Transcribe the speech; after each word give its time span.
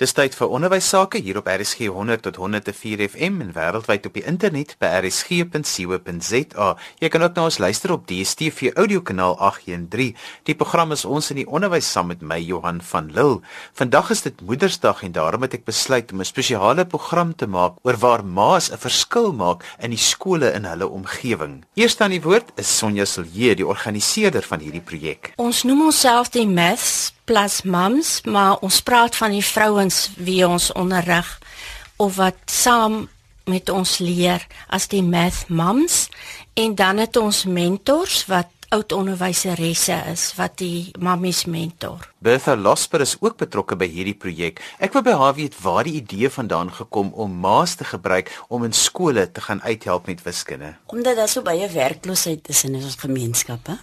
Dis 0.00 0.14
tyd 0.16 0.32
vir 0.32 0.48
onderwys 0.56 0.86
sake 0.88 1.20
hier 1.20 1.36
op 1.36 1.48
RSG 1.52 1.90
100 1.92 2.22
tot 2.24 2.38
104 2.40 3.02
FM 3.04 3.42
en 3.44 3.50
wêreldwyd 3.52 4.06
op 4.08 4.14
die 4.16 4.22
internet 4.24 4.70
by 4.80 4.88
rsg.co.za. 5.02 6.68
Jy 7.04 7.10
kan 7.12 7.26
ook 7.26 7.36
na 7.36 7.44
ons 7.50 7.58
luister 7.60 7.92
op 7.92 8.06
DStv 8.08 8.70
audiokanaal 8.80 9.36
813. 9.36 10.16
Die 10.48 10.56
program 10.56 10.96
is 10.96 11.04
ons 11.04 11.28
in 11.34 11.42
die 11.42 11.44
onderwys 11.44 11.90
saam 11.92 12.08
met 12.14 12.24
my 12.24 12.40
Johan 12.40 12.80
van 12.80 13.12
Lille. 13.12 13.42
Vandag 13.76 14.14
is 14.16 14.24
dit 14.24 14.40
Moedersdag 14.40 15.04
en 15.04 15.12
daarom 15.20 15.44
het 15.44 15.58
ek 15.60 15.68
besluit 15.68 16.16
om 16.16 16.24
'n 16.24 16.30
spesiale 16.32 16.88
program 16.88 17.36
te 17.36 17.44
maak 17.44 17.76
oor 17.84 18.00
waar 18.00 18.24
ma's 18.24 18.72
'n 18.72 18.80
verskil 18.80 19.32
maak 19.36 19.68
in 19.84 19.90
die 19.90 20.00
skole 20.00 20.48
in 20.56 20.64
hulle 20.64 20.88
omgewing. 20.88 21.64
Eerste 21.76 22.04
aan 22.04 22.16
die 22.16 22.24
woord 22.24 22.48
is 22.56 22.78
Sonja 22.78 23.04
Silje, 23.04 23.54
die 23.54 23.66
organiseerder 23.66 24.42
van 24.42 24.60
hierdie 24.60 24.80
projek. 24.80 25.32
Ons 25.36 25.62
noem 25.62 25.92
onsself 25.92 26.30
die 26.30 26.48
Maths 26.48 27.12
plus 27.30 27.62
Mums, 27.62 28.20
maar 28.26 28.58
ons 28.58 28.80
praat 28.82 29.14
van 29.14 29.30
die 29.30 29.44
vrouens 29.44 30.08
wie 30.18 30.42
ons 30.42 30.72
onderrig 30.74 31.28
of 32.02 32.16
wat 32.18 32.38
saam 32.50 33.04
met 33.46 33.70
ons 33.70 33.98
leer 34.02 34.42
as 34.66 34.88
die 34.90 35.02
Math 35.06 35.44
Mums 35.46 36.08
en 36.58 36.74
dan 36.74 36.98
het 36.98 37.14
ons 37.20 37.44
mentors 37.46 38.24
wat 38.26 38.50
oud 38.74 38.94
onderwyseresse 38.94 39.94
is 40.10 40.24
wat 40.38 40.56
die 40.58 40.90
mammies 40.98 41.44
mentor. 41.46 42.08
Bertha 42.18 42.56
Losper 42.58 43.04
is 43.06 43.14
ook 43.20 43.38
betrokke 43.38 43.78
by 43.78 43.86
hierdie 43.90 44.16
projek. 44.18 44.58
Ek 44.82 44.94
wil 44.94 45.04
by 45.06 45.14
haar 45.22 45.36
weet 45.38 45.54
waar 45.62 45.86
die 45.86 46.00
idee 46.00 46.30
vandaan 46.34 46.72
gekom 46.74 47.12
om 47.14 47.36
ma's 47.46 47.76
te 47.78 47.86
gebruik 47.86 48.32
om 48.48 48.66
in 48.66 48.74
skole 48.74 49.28
te 49.30 49.46
gaan 49.46 49.62
uithelp 49.62 50.10
met 50.10 50.26
wiskunde. 50.26 50.72
Omdat 50.90 51.22
daar 51.22 51.30
so 51.30 51.46
baie 51.46 51.70
werkloosheid 51.70 52.50
is 52.50 52.64
in 52.66 52.74
ons 52.78 52.98
gemeenskappe 52.98 53.78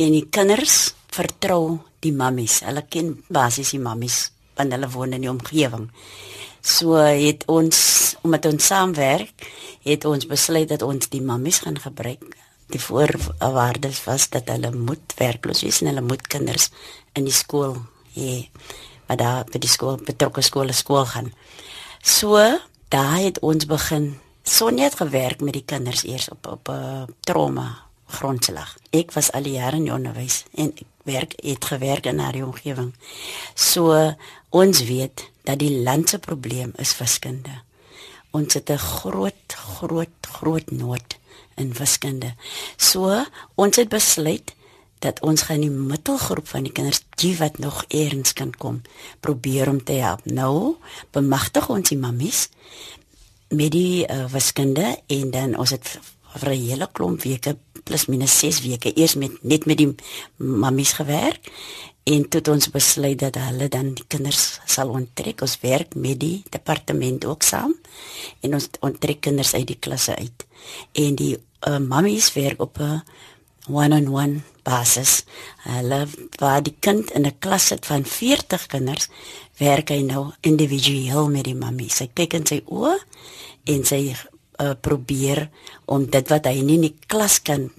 en 0.00 0.16
die 0.16 0.24
kinders 0.32 0.94
vertrou 1.14 1.80
die 2.04 2.12
mammies. 2.12 2.60
Hulle 2.66 2.84
ken 2.88 3.16
basies 3.28 3.74
die 3.74 3.82
mammies 3.82 4.30
want 4.60 4.74
hulle 4.74 4.90
woon 4.92 5.16
in 5.16 5.24
die 5.24 5.30
omgewing. 5.30 5.88
So 6.60 7.00
het 7.00 7.46
ons 7.48 7.78
omdat 8.20 8.44
ons 8.50 8.66
saamwerk, 8.68 9.46
het 9.86 10.04
ons 10.04 10.26
besluit 10.28 10.68
dat 10.68 10.82
ons 10.84 11.08
die 11.08 11.22
mammies 11.24 11.62
gaan 11.64 11.78
gebruik. 11.80 12.24
Die 12.70 12.80
voorwaardes 12.82 14.02
was 14.04 14.28
dat 14.28 14.50
hulle 14.52 14.70
moet 14.74 15.14
werkloos 15.18 15.64
wees 15.64 15.80
en 15.80 15.90
hulle 15.90 16.04
moet 16.04 16.26
kinders 16.28 16.68
in 17.16 17.24
die 17.24 17.34
skool 17.34 17.78
hê. 18.14 18.50
Maar 19.08 19.18
daar 19.18 19.48
by 19.48 19.62
die 19.62 19.70
skool 19.72 19.96
betrokke 20.04 20.44
skole 20.44 20.76
skool 20.76 21.08
gaan. 21.08 21.32
So 22.04 22.36
daar 22.92 23.16
het 23.18 23.40
ons 23.40 23.66
begin. 23.66 24.12
Sonja 24.44 24.90
het 24.90 25.00
gewerk 25.00 25.40
met 25.40 25.56
die 25.56 25.64
kinders 25.64 26.04
eers 26.04 26.28
op 26.28 26.46
op 26.46 26.68
'n 26.68 26.72
uh, 26.72 27.04
trauma 27.20 27.88
grondslag. 28.06 28.76
Ek 28.90 29.12
was 29.12 29.32
al 29.32 29.46
jare 29.46 29.76
in 29.76 29.92
onderwys 29.92 30.44
en 30.54 30.72
ek 30.74 30.86
werk 31.10 31.34
het 31.42 31.64
gewerk 31.72 32.06
in 32.06 32.22
haar 32.22 32.38
omgewing. 32.44 32.94
So 33.54 34.14
ons 34.48 34.84
weet 34.86 35.26
dat 35.48 35.58
die 35.58 35.82
land 35.82 36.08
se 36.08 36.18
probleem 36.18 36.72
is 36.76 36.94
wiskunde. 36.98 37.62
Ons 38.30 38.54
het 38.54 38.70
'n 38.70 38.78
groot 38.78 39.46
groot 39.54 40.16
groot 40.38 40.70
nood 40.70 41.18
in 41.56 41.72
wiskunde. 41.72 42.34
So 42.76 43.24
ons 43.54 43.76
het 43.76 43.88
besluit 43.88 44.54
dat 45.00 45.20
ons 45.20 45.42
gaan 45.48 45.60
die 45.64 45.72
middelgroep 45.72 46.48
van 46.48 46.66
die 46.68 46.72
kinders 46.72 47.02
die 47.20 47.36
wat 47.40 47.58
nog 47.58 47.84
eers 47.88 48.32
kan 48.32 48.52
kom 48.52 48.82
probeer 49.20 49.68
om 49.68 49.84
te 49.84 49.92
help. 49.92 50.24
Nou 50.24 50.76
bemagtig 51.10 51.68
ons 51.68 51.88
die 51.88 51.98
mammies 51.98 52.48
met 53.48 53.72
die 53.72 54.06
uh, 54.06 54.26
wiskunde 54.32 54.98
en 55.06 55.30
dan 55.30 55.56
ons 55.58 55.70
het 55.70 55.98
vir 56.36 56.50
'n 56.52 56.60
hele 56.68 56.88
klomp 56.92 57.22
weke 57.22 57.56
plus 57.84 58.06
minus 58.06 58.38
6 58.38 58.60
weke. 58.66 58.92
Eers 58.96 59.14
met 59.14 59.42
net 59.42 59.66
met 59.66 59.78
die 59.78 59.94
mammies 60.36 60.92
gewerk 60.92 61.50
en 62.10 62.28
toe 62.28 62.40
het 62.40 62.48
ons 62.48 62.70
besluit 62.72 63.18
dat 63.18 63.36
hulle 63.38 63.68
dan 63.68 63.92
die 63.94 64.06
kinders 64.08 64.60
sal 64.66 64.88
onttrek. 64.88 65.42
Ons 65.44 65.58
werk 65.62 65.94
met 65.94 66.20
die 66.20 66.42
departement 66.50 67.24
ook 67.24 67.42
saam 67.42 67.74
en 68.40 68.54
ons 68.54 68.68
onttrek 68.80 69.20
kinders 69.20 69.54
uit 69.54 69.66
die 69.66 69.78
klasse 69.78 70.16
uit. 70.16 70.46
En 70.92 71.14
die 71.14 71.34
uh, 71.36 71.78
mammies 71.78 72.32
werk 72.32 72.60
op 72.60 72.78
'n 72.78 73.02
one-on-one 73.68 74.40
basis. 74.62 75.24
Hulle 75.64 76.06
waar 76.40 76.62
die 76.62 76.76
kind 76.80 77.10
in 77.10 77.26
'n 77.26 77.38
klas 77.38 77.66
sit 77.66 77.86
van 77.86 78.04
40 78.04 78.66
kinders 78.66 79.08
werk 79.56 79.88
hy 79.88 80.00
nou 80.02 80.32
individueel 80.40 81.30
met 81.30 81.44
die 81.44 81.54
mammies. 81.54 81.98
Hy 81.98 82.10
kyk 82.14 82.32
in 82.34 82.46
sy 82.46 82.62
oë 82.66 82.98
en 83.64 83.84
sy 83.84 84.16
uh, 84.60 84.74
probeer 84.80 85.48
om 85.86 86.06
dit 86.06 86.28
wat 86.28 86.46
hy 86.46 86.60
nie 86.62 86.78
in 86.80 86.88
die 86.90 86.96
klas 87.08 87.40
kan 87.42 87.70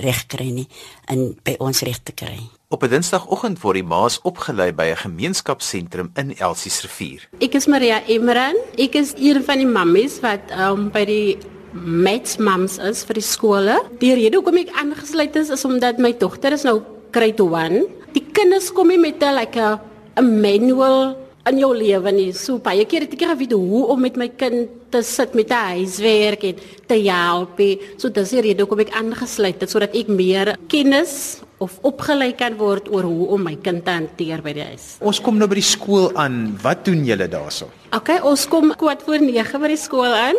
regkry 0.00 0.50
nie 0.50 0.66
in 1.12 1.34
by 1.44 1.56
ons 1.62 1.84
reg 1.86 2.00
te 2.02 2.14
kry. 2.16 2.38
Op 2.74 2.82
'n 2.82 2.90
Dinsdagoggend 2.90 3.60
word 3.62 3.76
die 3.76 3.86
ma's 3.86 4.18
opgelei 4.24 4.72
by 4.72 4.90
'n 4.90 4.96
gemeenskapsentrum 5.06 6.10
in 6.16 6.34
Elsies 6.38 6.82
rivier. 6.82 7.28
Ek 7.40 7.54
is 7.54 7.66
Maria 7.66 8.02
Emran. 8.08 8.56
Ek 8.76 8.94
is 8.94 9.14
een 9.16 9.44
van 9.44 9.58
die 9.58 9.66
mammies 9.66 10.20
wat 10.20 10.50
um, 10.50 10.90
by 10.90 11.04
die 11.04 11.38
Mets 11.72 12.36
Mums 12.38 12.78
is 12.78 13.04
vir 13.04 13.14
die 13.14 13.22
skole. 13.22 13.82
Die 14.00 14.14
rede 14.14 14.36
hoekom 14.36 14.56
ek 14.56 14.70
aangesluit 14.78 15.36
is 15.36 15.50
is 15.50 15.64
omdat 15.64 15.98
my 15.98 16.12
dogter 16.12 16.52
is 16.52 16.62
nou 16.62 16.82
grade 17.10 17.42
1. 17.42 17.86
Die 18.12 18.26
kinders 18.32 18.72
kom 18.72 18.88
nie 18.88 18.98
met 18.98 19.22
'n 19.22 19.34
like 19.34 19.58
'n 20.16 20.40
manual 20.40 21.23
in 21.48 21.60
jou 21.60 21.72
lewe 21.76 22.12
nie. 22.14 22.32
So 22.32 22.58
baie 22.62 22.86
keer 22.88 23.04
het 23.04 23.14
ek 23.16 23.26
geweet 23.28 23.52
hoe 23.52 23.84
om 23.92 24.00
met 24.00 24.16
my 24.20 24.30
kind 24.32 24.70
te 24.90 25.02
sit 25.02 25.34
met 25.34 25.50
'n 25.50 25.76
huiswerk 25.76 26.44
en 26.44 26.56
te 26.86 26.94
help. 26.94 27.60
So 27.98 28.08
dis 28.08 28.30
die 28.30 28.40
rede 28.40 28.62
hoekom 28.62 28.80
ek 28.80 28.94
aangesluit 28.94 29.60
het 29.60 29.70
sodat 29.70 29.94
ek 29.94 30.08
meer 30.08 30.56
kennis 30.68 31.42
of 31.58 31.78
opgelei 31.82 32.32
kan 32.32 32.56
word 32.56 32.88
oor 32.92 33.02
hoe 33.02 33.26
om 33.36 33.42
my 33.42 33.56
kind 33.56 33.84
te 33.84 33.90
hanteer 33.90 34.42
by 34.42 34.52
die 34.52 34.64
huis. 34.64 34.96
Ons 35.00 35.20
kom 35.20 35.38
nou 35.38 35.48
by 35.48 35.54
die 35.54 35.62
skool 35.62 36.10
aan. 36.16 36.58
Wat 36.62 36.84
doen 36.84 37.04
julle 37.04 37.28
daarso? 37.28 37.70
Okay, 37.94 38.20
ons 38.20 38.46
kom 38.50 38.74
kwart 38.74 39.02
voor 39.02 39.20
9 39.22 39.60
by 39.60 39.68
die 39.68 39.80
skool 39.80 40.12
aan 40.12 40.36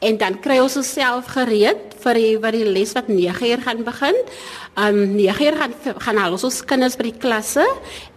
en 0.00 0.16
dan 0.16 0.38
kry 0.40 0.58
ons 0.62 0.76
osself 0.76 1.26
gereed 1.34 1.96
vir 2.02 2.14
die 2.14 2.36
wat 2.38 2.52
die 2.52 2.64
les 2.64 2.92
wat 2.94 3.08
9 3.08 3.50
uur 3.50 3.60
gaan 3.66 3.84
begin. 3.84 4.16
Um 4.76 5.16
9 5.16 5.44
uur 5.46 5.56
gaan 5.56 5.74
gaan 5.98 6.18
al 6.18 6.38
ons 6.38 6.62
kinders 6.64 6.96
by 6.96 7.10
die 7.10 7.18
klasse 7.18 7.66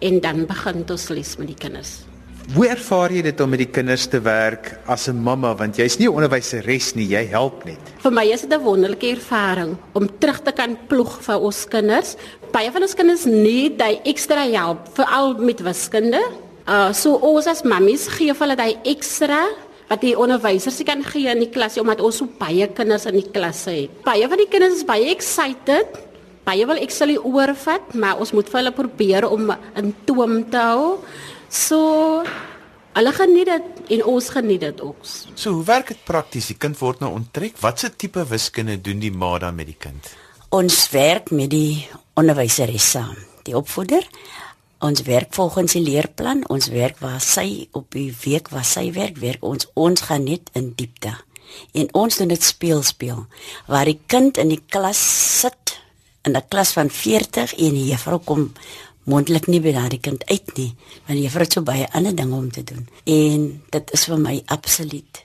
en 0.00 0.20
dan 0.20 0.46
begin 0.46 0.84
ons 0.88 1.08
les 1.10 1.36
met 1.38 1.54
die 1.54 1.58
kinders. 1.58 2.11
Hoe 2.52 2.66
ervaar 2.68 3.08
jy 3.14 3.22
dit 3.24 3.38
om 3.40 3.48
met 3.48 3.62
die 3.62 3.70
kinders 3.72 4.02
te 4.12 4.18
werk 4.20 4.74
as 4.84 5.06
'n 5.08 5.16
mamma 5.16 5.54
want 5.56 5.78
jy's 5.80 5.96
nie 5.96 6.04
'n 6.06 6.12
onderwyseres 6.12 6.94
nie, 6.94 7.08
jy 7.08 7.24
help 7.32 7.64
net. 7.64 7.80
Vir 8.02 8.12
my 8.12 8.26
is 8.28 8.42
dit 8.42 8.52
'n 8.52 8.60
wonderlike 8.60 9.08
ervaring 9.08 9.76
om 9.94 10.08
terug 10.18 10.42
te 10.42 10.52
kan 10.52 10.76
ploeg 10.86 11.22
vir 11.22 11.40
ons 11.40 11.64
kinders. 11.64 12.16
Baie 12.52 12.70
van 12.70 12.82
ons 12.82 12.94
kinders 12.94 13.24
need 13.24 13.78
daai 13.78 14.00
ekstra 14.04 14.44
hulp, 14.44 14.88
veral 14.92 15.34
met 15.38 15.60
wiskunde. 15.62 16.20
Uh 16.68 16.92
so 16.92 17.14
ons 17.14 17.46
as 17.46 17.62
mammies 17.62 18.06
gee 18.08 18.34
hulle 18.34 18.56
daai 18.56 18.76
ekstra 18.84 19.48
wat 19.88 20.00
die 20.02 20.14
onderwysers 20.14 20.82
kan 20.84 21.02
gee 21.02 21.28
in 21.30 21.38
die 21.38 21.50
klas 21.50 21.78
omdat 21.78 22.00
ons 22.00 22.16
so 22.16 22.28
baie 22.38 22.68
kinders 22.68 23.06
in 23.06 23.14
die 23.14 23.30
klas 23.32 23.64
het. 23.64 23.88
Baie 24.04 24.28
van 24.28 24.36
die 24.36 24.48
kinders 24.48 24.74
is 24.74 24.84
baie 24.84 25.10
excited. 25.10 25.86
Baie 26.44 26.66
wil 26.66 26.76
ek 26.76 26.90
sal 26.90 27.08
oorvat, 27.08 27.94
maar 27.94 28.18
ons 28.18 28.32
moet 28.32 28.48
vir 28.48 28.60
hulle 28.60 28.72
probeer 28.72 29.28
om 29.30 29.56
in 29.76 29.94
toom 30.04 30.50
te 30.50 30.58
hou. 30.58 30.98
So 31.52 32.24
hulle 32.96 33.12
geniet 33.12 33.48
dit 33.48 33.90
en 33.96 34.04
ons 34.08 34.28
geniet 34.32 34.62
dit 34.64 34.80
ook. 34.80 35.00
So 35.34 35.58
hoe 35.58 35.64
werk 35.68 35.92
dit 35.92 36.04
prakties? 36.08 36.48
Die 36.48 36.56
kind 36.56 36.78
word 36.80 37.02
nou 37.04 37.10
onttrek. 37.12 37.58
Watse 37.60 37.90
tipe 37.92 38.24
wiskunde 38.28 38.78
doen 38.80 39.02
die 39.02 39.12
ma 39.12 39.34
dan 39.42 39.58
met 39.58 39.68
die 39.68 39.76
kind? 39.76 40.08
Ons 40.52 40.86
werk 40.92 41.28
met 41.32 41.50
die 41.52 41.84
onderwyseres 42.16 42.88
saam, 42.94 43.16
die 43.44 43.56
opvoeder. 43.56 44.06
Ons 44.82 45.04
werk 45.04 45.32
volgens 45.36 45.76
die 45.76 45.84
leerplan. 45.84 46.40
Ons 46.52 46.70
werk 46.72 47.00
waar 47.04 47.20
sy 47.20 47.68
op 47.76 47.92
die 47.92 48.10
week 48.24 48.48
waar 48.52 48.66
sy 48.66 48.88
werk, 48.96 49.20
werk 49.20 49.44
ons 49.44 49.68
ons 49.76 50.08
gaan 50.08 50.24
net 50.24 50.48
in 50.56 50.72
diepte. 50.76 51.12
En 51.76 51.88
ons 52.00 52.16
doen 52.16 52.32
dit 52.32 52.42
speel 52.42 52.80
speel. 52.82 53.26
Waar 53.68 53.92
die 53.92 54.00
kind 54.08 54.40
in 54.40 54.48
die 54.52 54.62
klas 54.72 55.00
sit 55.40 55.76
in 56.24 56.36
'n 56.36 56.48
klas 56.48 56.72
van 56.72 56.88
40 56.90 57.54
en 57.54 57.74
die 57.74 57.90
juffrou 57.90 58.18
kom 58.18 58.52
mondelik 59.04 59.48
nie 59.50 59.60
by 59.60 59.72
daardie 59.74 60.00
kind 60.00 60.24
uit 60.30 60.56
nie 60.56 60.70
want 61.08 61.18
jy 61.18 61.28
het 61.30 61.52
so 61.52 61.62
baie 61.66 61.88
ander 61.92 62.14
dinge 62.16 62.36
om 62.36 62.50
te 62.50 62.64
doen. 62.64 62.88
En 63.04 63.62
dit 63.70 63.92
is 63.92 64.04
vir 64.10 64.18
my 64.18 64.42
absoluut 64.46 65.22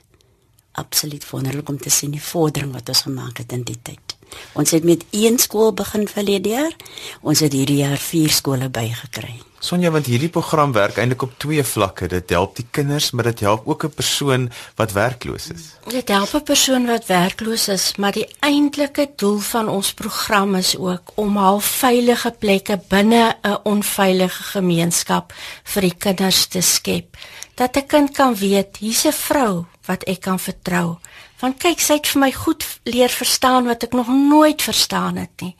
absoluut 0.78 1.24
wonderlik 1.30 1.68
om 1.68 1.78
te 1.78 1.90
sien 1.90 2.14
die 2.14 2.22
vordering 2.22 2.72
wat 2.72 2.88
ons 2.88 3.02
gemaak 3.08 3.38
het 3.42 3.52
in 3.52 3.64
die 3.66 3.78
tyd. 3.82 4.14
Ons 4.54 4.70
het 4.70 4.84
met 4.84 5.04
een 5.10 5.38
skool 5.38 5.72
begin 5.74 6.08
verlede 6.08 6.54
jaar 6.54 6.74
ons 7.20 7.40
het 7.40 7.52
hierdie 7.52 7.82
jaar 7.82 7.98
vier 7.98 8.30
skole 8.30 8.68
bygekry 8.68 9.38
Sonja, 9.58 9.90
want 9.90 10.06
hierdie 10.06 10.30
program 10.30 10.70
werk 10.72 11.00
eintlik 11.02 11.24
op 11.26 11.32
twee 11.42 11.62
vlakke. 11.66 12.06
Dit 12.06 12.30
help 12.30 12.54
die 12.56 12.66
kinders, 12.70 13.10
maar 13.10 13.26
dit 13.26 13.40
help 13.42 13.66
ook 13.66 13.84
'n 13.84 13.94
persoon 13.94 14.50
wat 14.76 14.92
werkloos 14.92 15.50
is. 15.50 15.74
Dit 15.88 16.08
help 16.08 16.34
'n 16.34 16.42
persoon 16.42 16.86
wat 16.86 17.06
werkloos 17.06 17.68
is, 17.68 17.96
maar 17.96 18.12
die 18.12 18.28
eintlike 18.40 19.10
doel 19.16 19.38
van 19.38 19.68
ons 19.68 19.92
program 19.92 20.54
is 20.54 20.76
ook 20.76 21.10
om 21.14 21.36
half 21.36 21.64
veilige 21.64 22.30
plekke 22.38 22.80
binne 22.88 23.36
'n 23.42 23.58
onveilige 23.62 24.42
gemeenskap 24.42 25.32
vir 25.64 25.82
die 25.82 25.94
kinders 25.98 26.46
te 26.46 26.60
skep. 26.60 27.16
Dat 27.54 27.76
'n 27.76 27.86
kind 27.86 28.10
kan 28.10 28.34
weet, 28.34 28.76
hier's 28.76 29.04
'n 29.06 29.12
vrou 29.12 29.64
wat 29.86 30.04
ek 30.04 30.20
kan 30.20 30.38
vertrou. 30.38 30.98
Want 31.38 31.58
kyk, 31.58 31.80
sy 31.80 31.92
het 31.92 32.06
vir 32.06 32.20
my 32.20 32.32
goed 32.32 32.64
leer 32.82 33.08
verstaan 33.08 33.64
wat 33.64 33.82
ek 33.82 33.92
nog 33.92 34.08
nooit 34.08 34.62
verstaan 34.62 35.16
het 35.16 35.40
nie. 35.40 35.56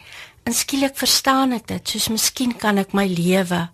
En 0.48 0.54
skielik 0.56 0.94
verstaan 0.96 1.50
ek 1.52 1.66
dit, 1.68 1.90
soos 1.92 2.06
miskien 2.08 2.54
kan 2.56 2.80
ek 2.80 2.94
my 2.96 3.04
lewe 3.04 3.66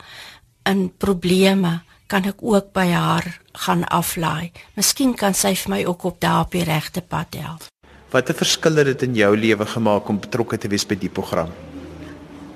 in 0.66 0.88
probleme 0.90 1.84
kan 2.10 2.26
ek 2.26 2.40
ook 2.42 2.72
by 2.74 2.88
haar 2.90 3.28
gaan 3.62 3.84
aflaai. 3.94 4.50
Miskien 4.74 5.12
kan 5.14 5.36
sy 5.38 5.52
vir 5.60 5.70
my 5.70 5.78
ook 5.86 6.02
op 6.10 6.18
daar 6.18 6.48
op 6.48 6.56
die 6.56 6.64
regte 6.66 6.98
pad 6.98 7.38
help. 7.38 7.68
Watter 8.10 8.34
verskil 8.34 8.82
het 8.82 8.90
dit 8.90 9.06
in 9.06 9.14
jou 9.20 9.30
lewe 9.38 9.68
gemaak 9.70 10.10
om 10.10 10.18
betrokke 10.18 10.58
te 10.58 10.72
wees 10.72 10.82
by 10.82 10.98
die 10.98 11.12
program? 11.14 11.54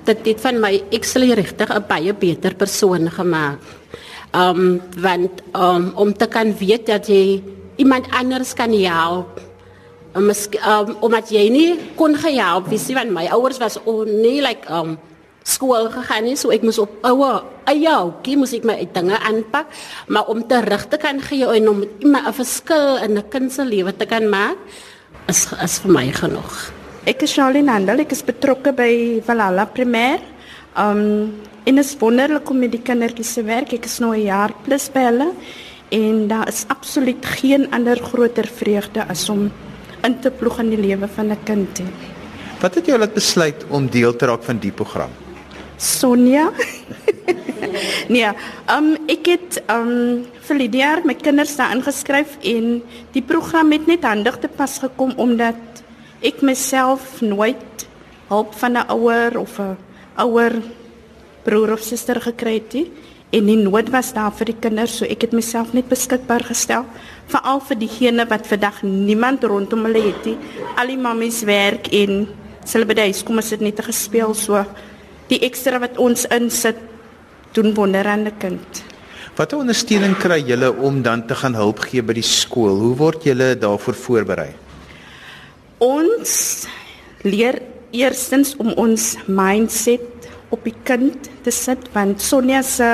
Dit 0.03 0.27
het 0.27 0.43
van 0.43 0.59
my 0.59 0.73
ekselfs 0.91 1.39
regtig 1.39 1.71
'n 1.71 1.87
baie 1.87 2.13
beter 2.13 2.55
persoon 2.59 3.07
gemaak. 3.07 3.63
Um 4.35 4.81
want 4.99 5.43
um 5.55 5.93
om 5.95 6.11
te 6.13 6.27
kan 6.27 6.51
weet 6.57 6.91
dat 6.91 7.07
jy 7.07 7.41
iemand 7.77 8.11
anders 8.11 8.53
kan 8.53 8.73
help. 8.73 9.39
Um, 10.19 10.31
um 10.67 10.95
omdat 11.07 11.31
jy 11.31 11.45
nie 11.53 11.69
kon 11.95 12.15
gehelp 12.19 12.67
wie 12.67 12.79
sê 12.81 12.95
van 12.97 13.13
my 13.13 13.29
ouers 13.31 13.59
was 13.61 13.77
on 13.87 14.09
nie 14.21 14.41
like 14.43 14.67
um 14.67 14.97
skool 15.47 15.87
gegaan 15.93 16.27
nie, 16.27 16.35
so 16.35 16.51
ek 16.51 16.65
moes 16.67 16.79
op 16.81 16.91
oue 17.07 17.29
eie 17.69 17.87
houtjie 17.87 18.35
moes 18.37 18.53
ek 18.57 18.65
my 18.67 18.75
dinge 18.93 19.15
aanpak, 19.15 19.69
maar 20.11 20.27
om 20.29 20.43
terug 20.47 20.87
te 20.91 20.99
kan 21.01 21.21
gee 21.23 21.47
en 21.47 21.69
om 21.69 21.79
'n 22.03 22.33
verskil 22.33 22.97
in 23.05 23.17
'n 23.17 23.29
kind 23.29 23.51
se 23.51 23.63
lewe 23.63 23.95
te 23.95 24.05
kan 24.05 24.29
maak, 24.29 24.57
is 25.27 25.47
is 25.63 25.79
vir 25.79 25.91
my 25.91 26.11
genoeg. 26.11 26.71
Ek 27.05 27.23
is 27.23 27.33
Charlene 27.33 27.71
Handel, 27.71 27.99
ek 27.99 28.11
is 28.11 28.23
betrokke 28.23 28.73
by 28.73 29.21
Valhalla 29.25 29.65
Primêr. 29.65 30.19
Um 30.75 31.33
en 31.65 31.77
is 31.77 31.95
wonderlik 31.99 32.49
om 32.49 32.59
met 32.59 32.71
die 32.71 32.81
kindertjies 32.81 33.33
te 33.33 33.43
werk. 33.43 33.73
Ek 33.73 33.85
is 33.85 33.99
nou 33.99 34.13
'n 34.13 34.25
jaar 34.25 34.51
plus 34.63 34.89
by 34.89 34.99
hulle 34.99 35.33
en 35.91 36.27
daar 36.27 36.47
is 36.47 36.65
absoluut 36.67 37.25
geen 37.25 37.71
ander 37.71 37.97
groter 37.97 38.47
vreugde 38.47 39.05
as 39.07 39.29
om 39.29 39.51
in 40.03 40.19
te 40.19 40.31
ploeg 40.31 40.59
in 40.59 40.69
die 40.69 40.81
lewe 40.81 41.07
van 41.07 41.31
'n 41.31 41.43
kind. 41.43 41.81
Wat 42.59 42.75
het 42.75 42.85
jou 42.85 42.97
laat 42.99 43.13
besluit 43.13 43.65
om 43.69 43.87
deel 43.87 44.15
te 44.15 44.25
raak 44.25 44.43
van 44.43 44.57
die 44.57 44.71
program? 44.71 45.09
Sonja. 45.77 46.51
nee, 48.13 48.27
um 48.67 48.97
ek 49.07 49.25
het 49.25 49.63
um 49.71 50.25
vir 50.47 50.61
jaar 50.75 51.01
my 51.05 51.13
kinders 51.13 51.55
daar 51.55 51.75
ingeskryf 51.75 52.37
en 52.43 52.81
die 53.11 53.21
program 53.21 53.71
het 53.71 53.87
net 53.87 54.03
handig 54.03 54.39
te 54.39 54.47
pas 54.47 54.79
gekom 54.79 55.13
omdat 55.15 55.83
ek 56.21 56.41
myself 56.41 57.21
nooit 57.21 57.87
hulp 58.27 58.53
van 58.53 58.77
'n 58.77 58.87
ouer 58.89 59.39
of 59.39 59.59
'n 59.59 59.77
ouer 60.17 60.61
broer 61.43 61.73
of 61.73 61.81
suster 61.81 62.21
gekry 62.21 62.53
het 62.53 62.73
nie 62.73 62.91
en 63.31 63.45
die 63.45 63.57
nood 63.57 63.89
was 63.93 64.13
daar 64.13 64.31
vir 64.31 64.53
die 64.53 64.59
kinders 64.59 64.97
so 64.99 65.05
ek 65.05 65.27
het 65.27 65.33
myself 65.37 65.73
net 65.73 65.89
beskikbaar 65.89 66.43
gestel 66.49 66.85
veral 67.29 67.61
vir 67.69 67.77
diegene 67.83 68.25
wat 68.29 68.47
vandag 68.49 68.81
niemand 68.83 69.43
rondom 69.43 69.85
hulle 69.85 70.01
het 70.09 70.25
nie 70.25 70.37
al 70.75 70.87
die 70.87 70.97
mammies 70.97 71.43
werk 71.45 71.91
en 71.93 72.27
hulle 72.73 72.85
by 72.89 72.97
die 72.97 73.09
huis 73.09 73.23
kom 73.25 73.41
as 73.41 73.49
dit 73.53 73.61
net 73.65 73.81
gespeel 73.85 74.33
so 74.37 74.63
die 75.29 75.41
ekstra 75.45 75.79
wat 75.81 75.97
ons 76.01 76.25
insit 76.33 76.77
doen 77.53 77.73
wonder 77.73 78.05
aan 78.05 78.25
'n 78.27 78.37
kind. 78.37 78.83
Watter 79.35 79.57
ondersteuning 79.57 80.17
kry 80.17 80.41
julle 80.41 80.71
om 80.71 81.01
dan 81.01 81.25
te 81.27 81.35
gaan 81.35 81.55
hulp 81.55 81.79
gee 81.79 82.01
by 82.01 82.13
die 82.13 82.21
skool? 82.21 82.79
Hoe 82.79 82.95
word 82.95 83.23
julle 83.23 83.55
daarvoor 83.55 83.93
voorberei? 83.93 84.53
Ons 85.77 86.67
leer 87.23 87.61
eerstens 87.91 88.55
om 88.57 88.73
ons 88.75 89.15
mindset 89.27 90.18
op 90.49 90.63
die 90.65 90.75
kind 90.83 91.29
te 91.45 91.51
sit 91.53 91.89
want 91.93 92.21
Sonja 92.21 92.61
se 92.65 92.89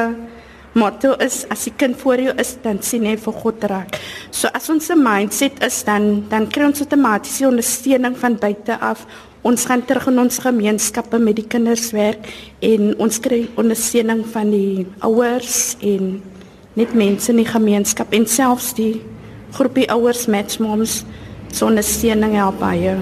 motto 0.75 1.13
is 1.23 1.43
as 1.53 1.63
die 1.69 1.73
kind 1.79 1.95
voor 2.01 2.19
jou 2.19 2.33
is 2.41 2.55
dan 2.63 2.81
sien 2.83 3.05
jy 3.07 3.15
vir 3.19 3.37
God 3.43 3.63
raak. 3.71 3.99
So 4.31 4.51
as 4.53 4.67
ons 4.71 4.89
se 4.89 4.97
mindset 4.99 5.61
is 5.63 5.83
dan 5.87 6.25
dan 6.31 6.49
kry 6.51 6.67
ons 6.67 6.83
outomaties 6.83 7.39
ondersteuning 7.47 8.17
van 8.19 8.35
buite 8.41 8.75
af 8.83 9.05
ons 9.45 9.65
gaan 9.69 9.83
terug 9.85 10.07
in 10.09 10.19
ons 10.19 10.41
gemeenskappe 10.41 11.19
met 11.21 11.37
die 11.37 11.47
kinders 11.47 11.91
werk 11.95 12.27
en 12.65 12.95
ons 12.99 13.19
kry 13.21 13.45
ondersteuning 13.61 14.25
van 14.33 14.51
die 14.51 14.87
ouers 15.05 15.75
en 15.85 16.17
net 16.75 16.95
mense 16.97 17.31
in 17.31 17.39
die 17.39 17.47
gemeenskap 17.47 18.11
en 18.17 18.25
selfs 18.27 18.73
die 18.75 18.97
groepie 19.55 19.85
ouers 19.93 20.25
match 20.27 20.59
moms 20.59 21.03
so 21.53 21.69
ondersteuning 21.69 22.35
help 22.35 22.59
baie. 22.59 22.97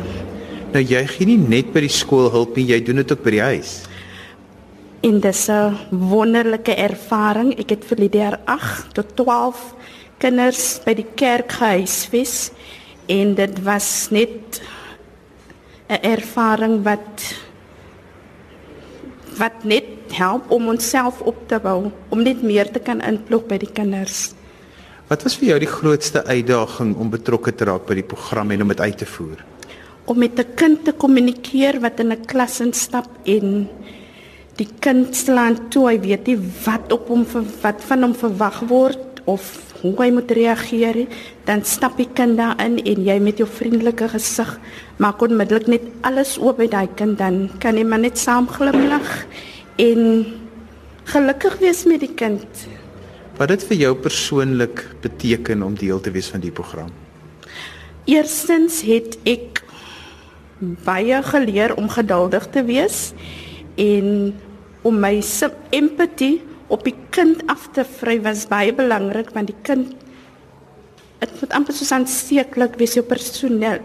Nou 0.73 0.83
jy 0.83 1.01
gee 1.09 1.29
nie 1.31 1.39
net 1.41 1.73
by 1.73 1.85
die 1.87 1.93
skool 1.93 2.29
hulp 2.33 2.57
nie, 2.59 2.67
jy 2.69 2.83
doen 2.85 3.01
dit 3.01 3.15
ook 3.15 3.25
by 3.25 3.33
die 3.33 3.43
huis. 3.53 3.73
En 5.03 5.19
dis 5.19 5.47
'n 5.47 5.75
wonderlike 5.89 6.75
ervaring. 6.75 7.57
Ek 7.59 7.69
het 7.69 7.85
vir 7.85 7.97
die 7.97 8.17
jaar 8.17 8.39
8 8.45 8.93
tot 8.93 9.15
12 9.15 9.73
kinders 10.17 10.79
by 10.85 10.93
die 10.93 11.09
kerk 11.15 11.51
gehuisves 11.51 12.51
en 13.05 13.35
dit 13.35 13.63
was 13.63 14.07
net 14.11 14.61
'n 15.89 15.99
ervaring 16.01 16.83
wat 16.83 17.35
wat 19.37 19.63
net 19.63 19.83
help 20.13 20.51
om 20.51 20.67
onsself 20.67 21.21
op 21.21 21.47
te 21.47 21.59
bou, 21.59 21.91
om 22.09 22.21
net 22.21 22.41
meer 22.43 22.71
te 22.71 22.79
kan 22.79 23.01
inplug 23.01 23.45
by 23.49 23.57
die 23.57 23.71
kinders. 23.73 24.33
Wat 25.07 25.23
was 25.23 25.35
vir 25.35 25.47
jou 25.47 25.59
die 25.59 25.73
grootste 25.79 26.23
uitdaging 26.25 26.95
om 26.95 27.09
betrokke 27.09 27.55
te 27.55 27.65
raak 27.65 27.85
by 27.85 27.95
die 27.95 28.07
program 28.07 28.51
en 28.51 28.61
om 28.61 28.67
dit 28.67 28.79
uit 28.79 28.97
te 28.97 29.05
voer? 29.05 29.43
Om 30.05 30.17
met 30.17 30.39
'n 30.39 30.53
kind 30.55 30.85
te 30.85 30.91
kommunikeer 30.91 31.79
wat 31.79 31.99
in 31.99 32.11
'n 32.11 32.25
klas 32.25 32.59
instap 32.59 33.09
en 33.23 33.69
die 34.59 34.69
kind 34.83 35.15
slaan 35.17 35.57
toe, 35.73 35.87
hy 35.89 35.97
weet 36.03 36.27
nie 36.29 36.37
wat 36.65 36.91
op 36.93 37.07
hom 37.09 37.25
wat 37.63 37.81
van 37.87 38.05
hom 38.05 38.13
verwag 38.17 38.59
word 38.69 39.23
of 39.29 39.45
hoe 39.81 39.95
hy 39.99 40.09
moet 40.15 40.31
reageer, 40.31 41.01
dan 41.47 41.63
stap 41.67 41.97
die 41.99 42.07
kind 42.15 42.37
daarin 42.39 42.77
en 42.79 43.01
jy 43.03 43.17
met 43.23 43.41
jou 43.41 43.47
vriendelike 43.49 44.07
gesig 44.13 44.53
maak 45.03 45.23
onmiddellik 45.25 45.67
net 45.71 45.89
alles 46.07 46.37
oop 46.39 46.61
by 46.61 46.69
daai 46.71 46.87
kind 46.95 47.17
dan 47.19 47.47
kan 47.63 47.79
jy 47.79 47.83
maar 47.87 48.03
net 48.03 48.19
saam 48.19 48.47
glimlag 48.47 49.09
en 49.81 50.25
gelukkig 51.11 51.59
wees 51.59 51.83
met 51.89 52.03
die 52.03 52.13
kind. 52.15 52.65
Wat 53.39 53.49
dit 53.49 53.63
vir 53.71 53.79
jou 53.87 53.93
persoonlik 53.97 54.85
beteken 55.01 55.63
om 55.65 55.75
deel 55.75 55.99
te 55.99 56.13
wees 56.13 56.29
van 56.31 56.43
die 56.43 56.53
program? 56.53 56.91
Eerstens 58.05 58.83
het 58.85 59.17
ek 59.27 59.63
baie 60.85 61.19
geleer 61.25 61.73
om 61.75 61.89
geduldig 61.91 62.45
te 62.53 62.63
wees 62.67 63.11
en 63.75 64.33
om 64.83 64.99
my 64.99 65.21
empatie 65.71 66.41
op 66.67 66.83
die 66.83 66.95
kind 67.11 67.43
af 67.51 67.69
te 67.73 67.83
vry 67.83 68.19
was 68.21 68.47
baie 68.47 68.73
belangrik 68.73 69.33
want 69.33 69.51
die 69.51 69.61
kind 69.63 69.93
dit 71.23 71.35
moet 71.39 71.53
amper 71.55 71.73
so 71.73 71.87
aansteeklik 71.95 72.75
wees 72.81 72.95
jou 72.97 73.05
personeel 73.05 73.79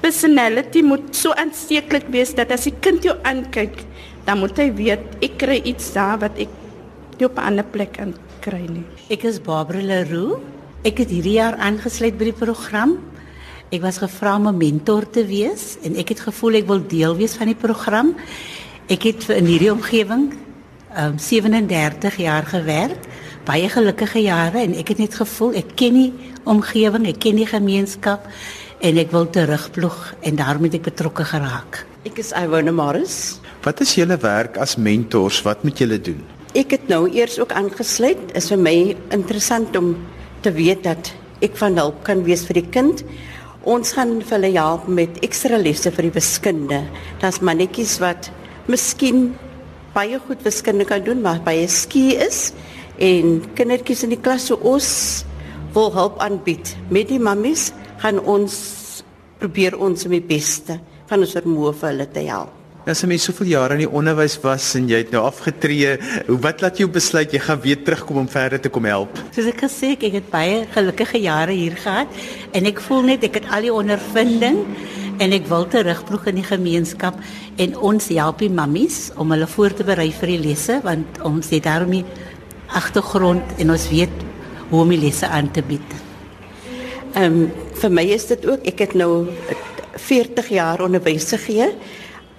personality 0.00 0.82
moet 0.82 1.10
so 1.16 1.34
aansteeklik 1.36 2.08
wees 2.14 2.34
dat 2.34 2.52
as 2.54 2.64
die 2.70 2.76
kind 2.80 3.04
jou 3.04 3.16
aankyk 3.28 3.84
dan 4.24 4.40
moet 4.40 4.56
hy 4.60 4.70
weet 4.76 5.20
ek 5.24 5.38
kry 5.40 5.60
iets 5.64 5.92
daar 5.96 6.20
wat 6.24 6.38
ek 6.38 6.52
nie 7.18 7.26
op 7.26 7.38
'n 7.38 7.46
ander 7.50 7.64
plek 7.64 7.92
kan 7.98 8.14
kry 8.40 8.64
nie. 8.70 8.84
Ek 9.10 9.24
is 9.24 9.40
Barbara 9.40 9.80
Leroux. 9.82 10.40
Ek 10.84 10.98
het 10.98 11.10
hierdie 11.10 11.38
jaar 11.38 11.56
aangesluit 11.58 12.18
by 12.18 12.30
die 12.30 12.38
program 12.44 12.98
ek 13.70 13.82
was 13.82 13.98
gevra 13.98 14.36
om 14.36 14.48
'n 14.48 14.56
mentor 14.56 15.10
te 15.10 15.26
wees 15.26 15.76
en 15.82 15.96
ek 15.96 16.08
het 16.08 16.20
gevoel 16.20 16.54
ek 16.54 16.66
wil 16.66 16.86
deel 16.86 17.16
wees 17.16 17.34
van 17.36 17.46
die 17.46 17.58
program 17.58 18.14
ek 18.88 19.02
het 19.02 19.28
in 19.28 19.44
hierdie 19.44 19.72
omgewing 19.72 20.32
um, 20.96 21.18
37 21.18 22.16
jaar 22.16 22.46
gewerk, 22.46 23.04
baie 23.44 23.68
gelukkige 23.68 24.22
jare 24.22 24.62
en 24.62 24.74
ek 24.78 24.94
het 24.94 24.98
net 24.98 25.14
gevoel 25.14 25.54
ek 25.60 25.74
ken 25.76 25.94
die 25.94 26.12
omgewing, 26.48 27.06
ek 27.08 27.20
ken 27.20 27.36
die 27.40 27.48
gemeenskap 27.48 28.26
en 28.80 28.98
ek 29.00 29.12
wil 29.12 29.28
terugploeg 29.30 29.98
en 30.22 30.38
daarom 30.38 30.68
het 30.68 30.78
ek 30.78 30.88
betrokke 30.90 31.26
geraak. 31.26 31.84
Ek 32.06 32.20
is 32.22 32.32
Ivone 32.32 32.72
Morris. 32.72 33.38
Wat 33.64 33.80
is 33.82 33.96
julle 33.98 34.16
werk 34.22 34.56
as 34.56 34.76
mentors? 34.76 35.42
Wat 35.42 35.64
moet 35.66 35.80
julle 35.82 35.98
doen? 36.00 36.20
Ek 36.56 36.70
het 36.76 36.86
nou 36.88 37.08
eers 37.10 37.38
ook 37.40 37.52
aangesluit. 37.52 38.30
Is 38.38 38.48
vir 38.52 38.60
my 38.62 38.76
interessant 39.12 39.76
om 39.76 39.96
te 40.40 40.52
weet 40.54 40.86
dat 40.86 41.10
ek 41.44 41.58
van 41.58 41.76
hulp 41.76 42.04
kan 42.06 42.22
wees 42.26 42.46
vir 42.46 42.62
die 42.62 42.68
kind. 42.70 43.02
Ons 43.66 43.90
gaan 43.96 44.20
vir 44.22 44.36
hulle 44.36 44.52
help 44.54 44.86
met 44.86 45.18
ekstra 45.26 45.58
lesse 45.58 45.90
vir 45.90 46.06
die 46.06 46.14
wiskunde. 46.14 46.82
Daar's 47.18 47.40
mannetjies 47.42 47.96
wat 47.98 48.30
miskien 48.70 49.32
baie 49.94 50.20
goed 50.22 50.44
wiskunde 50.46 50.86
kan 50.86 51.02
doen, 51.02 51.22
maar 51.22 51.40
baie 51.42 51.66
skie 51.66 52.14
is 52.22 52.52
en 53.02 53.40
kindertjies 53.58 54.04
in 54.06 54.14
die 54.14 54.20
klas 54.22 54.46
so 54.50 54.58
ons 54.62 55.24
wil 55.74 55.90
hulp 55.94 56.20
aanbied. 56.22 56.76
Met 56.90 57.10
die 57.10 57.18
mammies 57.18 57.72
gaan 58.02 58.22
ons 58.22 59.02
probeer 59.42 59.78
ons 59.78 60.06
om 60.06 60.14
die 60.14 60.22
beste 60.22 60.78
van 61.10 61.26
ons 61.26 61.34
vermoë 61.34 61.74
vir 61.80 61.92
hulle 61.92 62.08
te 62.14 62.26
help. 62.30 62.57
As 62.88 63.02
jy 63.04 63.18
soveel 63.20 63.50
jare 63.50 63.74
in 63.76 63.82
die 63.82 63.90
onderwys 64.00 64.38
was 64.40 64.70
en 64.78 64.86
jy 64.88 65.02
het 65.02 65.10
nou 65.12 65.20
afgetree, 65.28 65.98
hoe 66.24 66.36
wat 66.40 66.62
laat 66.64 66.78
jou 66.80 66.86
besluit 66.88 67.34
jy 67.36 67.40
gaan 67.44 67.58
weer 67.60 67.82
terugkom 67.84 68.22
om 68.22 68.30
verder 68.32 68.62
te 68.64 68.70
kom 68.72 68.86
help? 68.88 69.18
Soos 69.36 69.50
ek 69.50 69.60
gesê 69.66 69.90
ek 69.92 70.06
het 70.14 70.30
baie 70.32 70.62
gelukkige 70.72 71.20
jare 71.20 71.52
hier 71.52 71.76
gehad 71.76 72.08
en 72.56 72.70
ek 72.70 72.80
voel 72.86 73.04
net 73.10 73.26
ek 73.28 73.42
het 73.42 73.50
al 73.52 73.68
die 73.68 73.74
ondervinding 73.74 74.62
en 75.20 75.36
ek 75.36 75.44
wil 75.52 75.68
terugploeg 75.68 76.30
in 76.32 76.40
die 76.40 76.46
gemeenskap 76.48 77.20
en 77.60 77.76
ons 77.90 78.08
help 78.08 78.40
die 78.40 78.48
mammies 78.48 79.10
om 79.20 79.36
hulle 79.36 79.50
voor 79.58 79.76
te 79.76 79.84
berei 79.84 80.08
vir 80.22 80.32
die 80.38 80.40
lesse 80.48 80.80
want 80.88 81.20
ons 81.28 81.52
het 81.52 81.68
daarmee 81.68 82.08
agtergrond 82.72 83.60
en 83.60 83.76
ons 83.76 83.88
weet 83.92 84.26
hoe 84.72 84.80
om 84.86 84.96
die 84.96 85.02
lesse 85.04 85.28
aan 85.28 85.52
te 85.52 85.60
bied. 85.60 85.96
Ehm 87.12 87.42
um, 87.44 87.48
vir 87.78 87.92
my 88.00 88.08
is 88.16 88.30
dit 88.32 88.48
ook 88.48 88.64
ek 88.66 88.86
het 88.88 88.96
nou 88.96 89.28
40 90.08 90.54
jaar 90.56 90.88
onderwys 90.88 91.28
gegee 91.36 91.74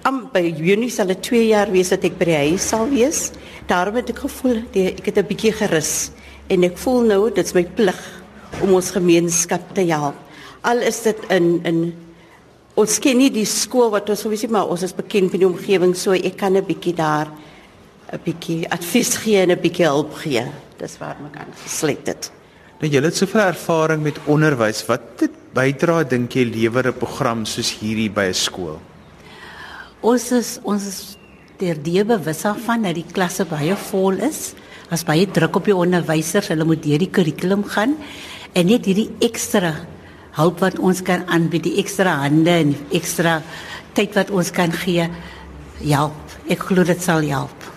Am 0.08 0.30
by 0.32 0.40
Junie 0.48 0.88
sal 0.88 1.10
dit 1.12 1.20
2 1.26 1.48
jaar 1.50 1.68
wees 1.68 1.90
dat 1.92 2.04
ek 2.08 2.14
by 2.16 2.30
die 2.30 2.38
huis 2.48 2.68
sal 2.72 2.86
wees. 2.88 3.26
Daarom 3.68 3.98
het 4.00 4.08
ek 4.14 4.22
gevoel 4.24 4.62
die, 4.72 4.86
ek 4.96 5.10
het 5.10 5.18
'n 5.18 5.28
bietjie 5.28 5.52
gerus 5.52 6.10
en 6.48 6.64
ek 6.64 6.78
voel 6.78 7.04
nou 7.04 7.28
dit 7.28 7.44
is 7.44 7.54
my 7.54 7.64
plig 7.64 8.00
om 8.62 8.72
ons 8.74 8.90
gemeenskap 8.90 9.60
te 9.74 9.84
help. 9.92 10.16
Al 10.62 10.80
is 10.80 11.02
dit 11.02 11.18
in 11.28 11.60
in 11.64 11.92
ons 12.76 12.98
ken 12.98 13.18
nie 13.18 13.30
die 13.30 13.44
skool 13.44 13.90
wat 13.90 14.08
ons 14.08 14.20
sowieso 14.20 14.48
maar 14.48 14.68
ons 14.68 14.82
is 14.82 14.96
bekend 14.96 15.32
met 15.32 15.40
die 15.40 15.48
omgewing 15.48 15.94
so 15.94 16.12
ek 16.12 16.36
kan 16.36 16.56
'n 16.56 16.64
bietjie 16.64 16.94
daar 16.94 17.28
'n 18.12 18.20
bietjie 18.24 18.66
advies 18.70 19.16
gee 19.16 19.42
en 19.42 19.50
'n 19.50 19.60
bietjie 19.60 19.86
hulp 19.86 20.14
gee. 20.14 20.46
Dis 20.78 20.98
waar 20.98 21.16
ek 21.20 21.36
aan 21.36 21.52
gesluit 21.64 22.06
het. 22.06 22.30
Nou 22.80 22.90
jy 22.90 23.02
het 23.02 23.16
soveel 23.16 23.52
ervaring 23.52 24.02
met 24.02 24.18
onderwys. 24.26 24.86
Wat 24.86 25.18
dit 25.18 25.30
bydra 25.52 26.04
dink 26.04 26.32
jy 26.32 26.44
lewer 26.44 26.88
'n 26.88 26.98
program 26.98 27.44
soos 27.44 27.78
hierdie 27.80 28.10
by 28.10 28.28
'n 28.28 28.34
skool? 28.34 28.80
Ons 30.00 30.30
is 30.32 30.50
ons 30.64 30.80
is 30.80 31.00
terdee 31.60 32.06
bewus 32.08 32.40
van 32.64 32.86
dat 32.86 32.96
die 32.96 33.04
klasse 33.04 33.44
baie 33.44 33.76
vol 33.90 34.16
is. 34.24 34.54
As 34.90 35.04
baie 35.04 35.26
druk 35.28 35.58
op 35.60 35.66
die 35.68 35.76
onderwysers, 35.76 36.48
hulle 36.48 36.64
moet 36.64 36.80
deur 36.82 36.98
die 36.98 37.10
kurrikulum 37.12 37.66
gaan 37.68 37.92
en 38.56 38.66
net 38.66 38.88
hierdie 38.88 39.10
ekstra 39.22 39.74
hulp 40.38 40.62
wat 40.64 40.78
ons 40.80 41.02
kan 41.04 41.26
aanbied, 41.28 41.68
die 41.68 41.78
ekstra 41.82 42.16
hande 42.22 42.54
en 42.62 42.72
ekstra 42.96 43.40
tyd 43.94 44.16
wat 44.16 44.32
ons 44.32 44.50
kan 44.54 44.72
gee, 44.72 45.04
help. 45.84 46.34
Ek 46.50 46.64
glo 46.70 46.86
dit 46.86 47.02
sal 47.02 47.26
help. 47.28 47.68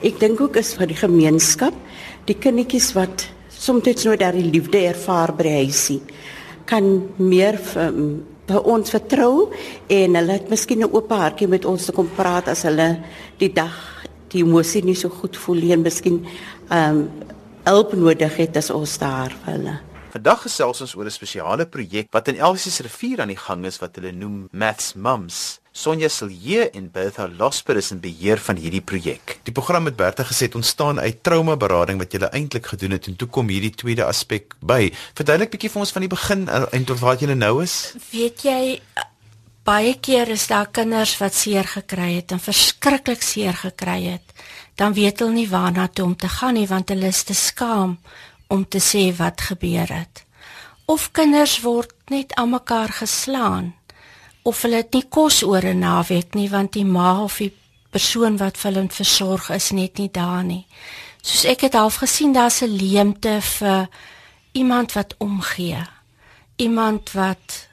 Ek 0.00 0.16
dink 0.22 0.40
ook 0.40 0.56
is 0.56 0.72
vir 0.78 0.88
die 0.88 0.98
gemeenskap, 0.98 1.76
die 2.26 2.38
kindertjies 2.38 2.94
wat 2.96 3.28
soms 3.52 4.06
nou 4.06 4.16
daar 4.16 4.32
die 4.32 4.48
liefde 4.48 4.80
ervaar 4.88 5.34
by 5.36 5.44
die 5.44 5.56
huisie, 5.66 6.00
kan 6.64 6.86
meer 7.20 7.60
um, 7.76 8.22
by 8.24 8.39
ons 8.58 8.90
vertrou 8.90 9.50
en 9.88 10.14
hulle 10.14 10.32
het 10.32 10.50
miskien 10.50 10.82
'n 10.82 10.92
oop 10.92 11.10
hartjie 11.10 11.48
met 11.48 11.64
ons 11.64 11.84
te 11.84 11.92
kom 11.92 12.08
praat 12.16 12.48
as 12.48 12.62
hulle 12.62 12.98
die 13.38 13.52
dag 13.52 14.04
die 14.28 14.42
emosie 14.42 14.84
nie 14.84 14.94
so 14.94 15.08
goed 15.08 15.36
voel 15.36 15.60
nie 15.60 15.72
en 15.72 15.82
miskien 15.82 16.26
ehm 16.70 16.96
um, 16.96 17.10
hulp 17.64 17.92
nodig 17.92 18.36
het 18.36 18.56
as 18.56 18.70
ons 18.70 18.98
daar 18.98 19.30
vir 19.44 19.52
hulle. 19.52 19.89
Vandag 20.10 20.40
gesels 20.42 20.80
ons 20.82 20.92
oor 20.98 21.06
'n 21.06 21.14
spesiale 21.14 21.66
projek 21.66 22.08
wat 22.10 22.28
in 22.28 22.38
Elsie 22.38 22.72
se 22.72 22.82
rivier 22.82 23.20
aan 23.20 23.30
die 23.30 23.38
gang 23.38 23.64
is 23.64 23.78
wat 23.78 23.94
hulle 23.94 24.10
noem 24.12 24.48
Maths 24.50 24.94
Mums. 24.94 25.60
Sonja 25.72 26.08
Silje 26.08 26.70
en 26.70 26.90
Bertha 26.90 27.28
Losper 27.38 27.76
is 27.76 27.90
in 27.90 28.00
beheer 28.00 28.38
van 28.38 28.56
hierdie 28.56 28.80
projek. 28.80 29.38
Die 29.44 29.52
program 29.52 29.84
het 29.84 29.96
Bertha 29.96 30.24
gesê 30.24 30.50
ontstaan 30.54 30.98
uit 30.98 31.22
traumaberading 31.22 31.98
wat 31.98 32.12
jy 32.12 32.18
eintlik 32.18 32.66
gedoen 32.66 32.90
het 32.90 33.06
en 33.06 33.16
toe 33.16 33.28
kom 33.28 33.48
hierdie 33.48 33.70
tweede 33.70 34.04
aspek 34.04 34.54
by. 34.60 34.92
Verduidelik 35.14 35.50
bietjie 35.50 35.70
vir 35.70 35.80
ons 35.80 35.92
van 35.92 36.02
die 36.02 36.10
begin 36.10 36.48
en 36.48 36.84
tot 36.84 36.98
waar 36.98 37.16
jy 37.16 37.34
nou 37.34 37.62
is. 37.62 37.94
Weet 38.10 38.42
jy 38.42 38.80
baie 39.62 39.94
keer 40.00 40.28
is 40.28 40.46
daar 40.46 40.66
kinders 40.66 41.18
wat 41.18 41.34
seer 41.34 41.64
gekry 41.64 42.16
het 42.16 42.32
en 42.32 42.40
verskriklik 42.40 43.22
seer 43.22 43.54
gekry 43.54 44.10
het. 44.10 44.26
Dan 44.74 44.92
weet 44.92 45.20
hulle 45.20 45.32
nie 45.32 45.48
waarna 45.48 45.86
toe 45.86 46.04
om 46.04 46.16
te 46.16 46.28
gaan 46.28 46.54
nie 46.54 46.66
want 46.66 46.88
hulle 46.88 47.06
is 47.06 47.22
te 47.22 47.34
skaam 47.34 47.98
om 48.50 48.66
te 48.68 48.80
sê 48.82 49.10
wat 49.16 49.40
gebeur 49.40 49.88
het. 49.94 50.24
Of 50.90 51.10
kinders 51.14 51.60
word 51.62 51.94
net 52.10 52.34
aan 52.34 52.50
mekaar 52.50 52.90
geslaan 52.98 53.74
of 54.42 54.62
hulle 54.64 54.80
het 54.82 54.94
nie 54.96 55.06
kos 55.08 55.42
oor 55.42 55.64
'n 55.64 55.78
naweek 55.78 56.34
nie 56.34 56.48
want 56.50 56.72
die 56.72 56.84
ma 56.84 57.22
of 57.22 57.38
die 57.38 57.52
persoon 57.90 58.36
wat 58.36 58.56
vir 58.56 58.72
hulle 58.72 58.88
versorg 58.88 59.50
is 59.50 59.70
net 59.70 59.98
nie 59.98 60.10
daar 60.10 60.44
nie. 60.44 60.66
Soos 61.22 61.44
ek 61.44 61.60
het 61.60 61.74
half 61.74 61.94
gesien 61.94 62.32
daar's 62.32 62.62
'n 62.62 62.76
leemte 62.76 63.40
vir 63.40 63.88
iemand 64.52 64.92
wat 64.92 65.14
omgee. 65.18 65.86
Iemand 66.56 67.12
wat 67.12 67.68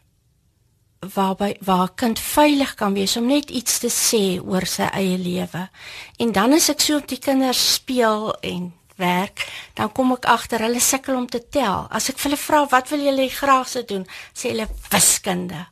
waarby 1.00 1.56
waar 1.62 1.90
kind 1.96 2.20
veilig 2.20 2.74
kan 2.74 2.94
wees 2.94 3.18
om 3.18 3.26
net 3.26 3.50
iets 3.50 3.80
te 3.80 3.90
sê 3.90 4.42
oor 4.46 4.66
sy 4.66 4.84
eie 4.84 5.18
lewe. 5.18 5.70
En 6.18 6.32
dan 6.32 6.54
as 6.54 6.70
ek 6.70 6.82
so 6.82 6.98
op 6.98 7.08
die 7.08 7.20
kinders 7.20 7.74
speel 7.74 8.34
en 8.42 8.74
werk, 8.98 9.46
dan 9.74 9.92
kom 9.92 10.12
ek 10.16 10.26
agter 10.26 10.66
hulle 10.66 10.82
sukkel 10.84 11.16
om 11.16 11.28
te 11.30 11.42
tel. 11.50 11.88
As 11.90 12.10
ek 12.10 12.18
vir 12.18 12.32
hulle 12.32 12.42
vra 12.42 12.64
wat 12.72 12.90
wil 12.90 13.06
julle 13.06 13.30
graag 13.30 13.70
se 13.70 13.84
doen, 13.88 14.06
sê 14.34 14.52
hulle 14.54 14.68
wiskunde. 14.92 15.66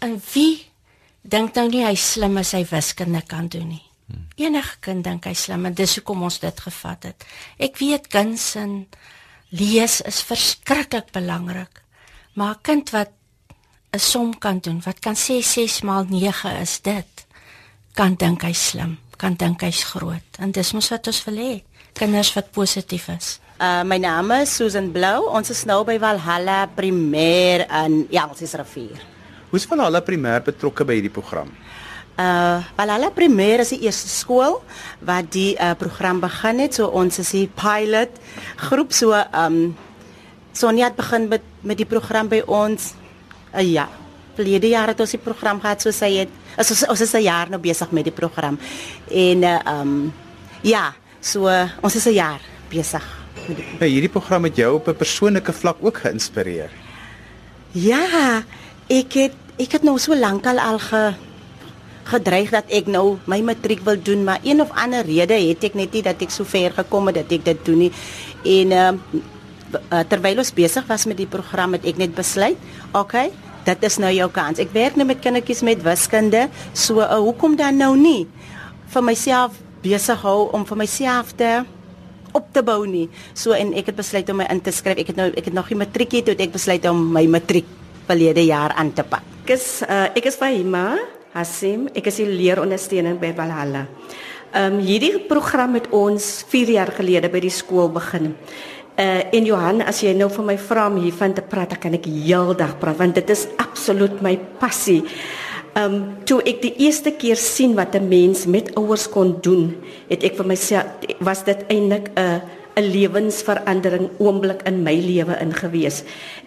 En 0.00 0.16
wie 0.32 0.66
dink 1.22 1.54
nou 1.54 1.68
nie 1.68 1.84
hy 1.84 1.94
slim 1.94 2.38
as 2.40 2.54
hy 2.56 2.64
wiskunde 2.70 3.22
kan 3.28 3.48
doen 3.52 3.68
nie. 3.76 3.84
Enige 4.40 4.78
kind 4.80 5.04
dink 5.04 5.26
hy 5.28 5.34
slim 5.36 5.66
en 5.68 5.76
dis 5.76 5.98
hoekom 5.98 6.24
ons 6.26 6.40
dit 6.42 6.60
gevat 6.66 7.10
het. 7.10 7.26
Ek 7.60 7.76
weet 7.78 8.08
kuns 8.10 8.54
en 8.58 8.86
lees 9.50 10.00
is 10.08 10.22
verskriklik 10.26 11.12
belangrik. 11.12 11.82
Maar 12.34 12.54
'n 12.54 12.62
kind 12.62 12.90
wat 12.90 13.10
'n 13.92 13.98
som 13.98 14.38
kan 14.38 14.58
doen, 14.58 14.80
wat 14.84 14.98
kan 14.98 15.14
sê 15.14 15.42
6 15.42 15.80
maal 15.82 16.04
9 16.08 16.60
is 16.60 16.80
dit, 16.80 17.26
kan 17.94 18.14
dink 18.14 18.42
hy 18.42 18.52
slim, 18.52 18.98
kan 19.16 19.34
dink 19.34 19.60
hy's 19.60 19.82
groot. 19.84 20.38
En 20.38 20.50
dis 20.50 20.72
mos 20.72 20.88
wat 20.88 21.06
ons 21.06 21.24
wil 21.24 21.36
hê, 21.36 21.62
kinders 22.00 22.32
wat 22.36 22.50
positief 22.54 23.08
is. 23.12 23.38
Uh 23.60 23.82
my 23.84 23.98
naam 24.00 24.32
is 24.40 24.54
Susan 24.56 24.88
Blou. 24.92 25.28
Ons 25.36 25.52
is 25.52 25.66
nou 25.68 25.82
by 25.84 25.98
Valhalla 26.00 26.64
Primêr 26.76 27.66
in 27.82 28.06
Elsies 28.08 28.56
rivier. 28.56 29.02
Hoe's 29.50 29.66
van 29.68 29.82
hulle 29.84 30.00
primêr 30.06 30.40
betrokke 30.46 30.86
by 30.86 30.96
hierdie 30.96 31.12
program? 31.12 31.50
Uh 32.16 32.64
Valhalla 32.78 33.10
Primêr 33.12 33.60
is 33.64 33.74
die 33.74 33.82
eerste 33.84 34.08
skool 34.08 34.60
wat 35.04 35.28
die 35.34 35.52
uh 35.60 35.74
program 35.76 36.22
begin 36.24 36.64
het. 36.64 36.78
So 36.78 36.88
ons 36.88 37.20
is 37.20 37.34
die 37.36 37.48
pilot 37.52 38.16
groep 38.70 38.96
so 38.96 39.12
um 39.16 39.60
Sonia 40.56 40.88
het 40.88 40.96
begin 40.96 41.28
met 41.28 41.44
met 41.60 41.76
die 41.76 41.88
program 41.88 42.32
by 42.32 42.40
ons. 42.46 42.94
Uh 43.52 43.66
ja. 43.66 43.90
Verlede 44.38 44.72
jaar 44.72 44.94
het 44.94 45.00
ons 45.04 45.12
die 45.12 45.20
program 45.20 45.60
gehad 45.60 45.84
so 45.84 45.92
sy 45.92 46.14
het 46.22 46.32
ons 46.56 46.86
ons 46.88 47.00
is 47.00 47.14
'n 47.14 47.26
jaar 47.28 47.50
nou 47.50 47.60
besig 47.60 47.92
met 47.92 48.08
die 48.08 48.16
program. 48.22 48.56
En 49.10 49.44
uh 49.44 49.60
um 49.68 50.12
ja, 50.62 50.94
so 51.20 51.48
ons 51.82 51.96
is 51.96 52.06
'n 52.06 52.14
jaar 52.14 52.40
besig. 52.70 53.04
Ja, 53.80 53.86
hierdie 53.86 54.12
program 54.12 54.44
het 54.44 54.56
jou 54.56 54.74
op 54.74 54.88
'n 54.88 54.96
persoonlike 54.96 55.52
vlak 55.52 55.76
ook 55.80 55.96
geïnspireer. 55.96 56.70
Ja, 57.72 58.42
ek 58.88 59.12
het 59.12 59.34
ek 59.58 59.72
het 59.72 59.82
nou 59.82 59.98
so 59.98 60.16
lank 60.16 60.46
al 60.46 60.58
al 60.58 60.78
ge 60.78 61.14
gedreig 62.10 62.50
dat 62.50 62.64
ek 62.68 62.86
nou 62.86 63.18
my 63.26 63.40
matriek 63.40 63.84
wil 63.86 63.98
doen, 64.02 64.24
maar 64.24 64.40
een 64.42 64.60
of 64.60 64.70
ander 64.74 65.04
rede 65.06 65.34
het 65.34 65.64
ek 65.64 65.74
net 65.74 65.92
nie 65.92 66.02
dat 66.02 66.22
ek 66.22 66.30
so 66.30 66.44
ver 66.44 66.72
gekom 66.74 67.06
het 67.06 67.14
dat 67.14 67.32
ek 67.32 67.44
dit 67.44 67.64
doen 67.64 67.78
nie. 67.78 67.92
En 68.44 68.72
ehm 68.72 68.98
uh, 69.92 70.02
terwyl 70.08 70.38
ons 70.42 70.52
besig 70.52 70.86
was 70.86 71.06
met 71.06 71.16
die 71.16 71.30
program 71.30 71.72
het 71.72 71.84
ek 71.86 71.96
net 71.96 72.14
besluit, 72.14 72.58
okay, 72.92 73.30
dit 73.64 73.84
is 73.86 73.98
nou 74.02 74.10
jou 74.12 74.30
kans. 74.30 74.58
Ek 74.58 74.72
werk 74.74 74.96
nou 74.96 75.06
met 75.06 75.20
kindertjies 75.22 75.62
met 75.62 75.82
wiskunde, 75.82 76.48
so 76.72 76.98
uh, 76.98 77.20
hoekom 77.22 77.56
dan 77.56 77.78
nou 77.78 77.94
nie 77.96 78.26
vir 78.90 79.04
myself 79.06 79.60
besig 79.82 80.22
hou 80.24 80.50
om 80.56 80.64
vir 80.68 80.80
myself 80.82 81.34
te 81.36 81.60
op 82.36 82.46
te 82.54 82.62
bou 82.62 82.84
nie. 82.86 83.08
So 83.34 83.54
en 83.56 83.72
ek 83.78 83.90
het 83.90 83.98
besluit 83.98 84.28
om 84.30 84.40
my 84.40 84.48
in 84.52 84.62
te 84.62 84.72
skryf. 84.74 85.00
Ek 85.02 85.12
het 85.12 85.18
nou 85.18 85.30
ek 85.30 85.50
het 85.50 85.56
nog 85.56 85.70
nie 85.70 85.80
matriek 85.82 86.18
het, 86.18 86.28
toe 86.28 86.36
ek 86.38 86.54
besluit 86.54 86.84
om 86.90 87.00
my 87.14 87.24
matriek 87.30 87.68
verlede 88.06 88.44
jaar 88.46 88.74
aan 88.78 88.92
te 88.94 89.04
pak. 89.06 89.26
Ek 89.44 89.54
is 89.56 89.68
uh, 89.86 90.08
ek 90.14 90.30
is 90.30 90.38
Fahima 90.38 90.98
Hassim. 91.34 91.88
Ek 91.94 92.10
is 92.10 92.20
die 92.22 92.28
leerondersteuning 92.30 93.18
by 93.22 93.32
Valhalla. 93.36 93.86
Ehm 94.50 94.80
um, 94.80 94.80
hierdie 94.82 95.20
program 95.30 95.76
het 95.78 95.86
ons 95.94 96.24
4 96.50 96.74
jaar 96.74 96.90
gelede 96.94 97.30
by 97.30 97.42
die 97.42 97.54
skool 97.54 97.90
begin. 97.94 98.34
Uh 98.98 99.22
en 99.30 99.46
Johan, 99.46 99.82
as 99.86 100.02
jy 100.02 100.10
nou 100.18 100.26
vir 100.30 100.44
my 100.44 100.56
vra 100.58 100.88
om 100.90 100.98
hiervan 100.98 101.34
te 101.34 101.42
praat, 101.46 101.70
dan 101.74 101.80
kan 101.80 101.94
ek 101.94 102.08
heeldag 102.10 102.74
praat 102.82 102.98
want 102.98 103.14
dit 103.14 103.30
is 103.30 103.46
absoluut 103.62 104.18
my 104.22 104.34
passie. 104.58 105.04
Um, 105.78 106.18
toe 106.26 106.40
ek 106.42 106.64
die 106.64 106.72
eerste 106.82 107.12
keer 107.14 107.38
sien 107.38 107.76
wat 107.78 107.94
'n 107.94 108.08
mens 108.08 108.46
met 108.46 108.74
ouers 108.74 109.06
kon 109.08 109.38
doen, 109.40 109.76
het 110.08 110.24
ek 110.24 110.34
vir 110.36 110.46
myself 110.46 110.86
was 111.20 111.44
dit 111.44 111.62
eintlik 111.68 112.10
'n 112.16 112.42
'n 112.76 112.90
lewensverandering 112.90 114.10
oomblik 114.18 114.62
in 114.66 114.82
my 114.82 114.94
lewe 114.94 115.36
ingewees. 115.40 116.02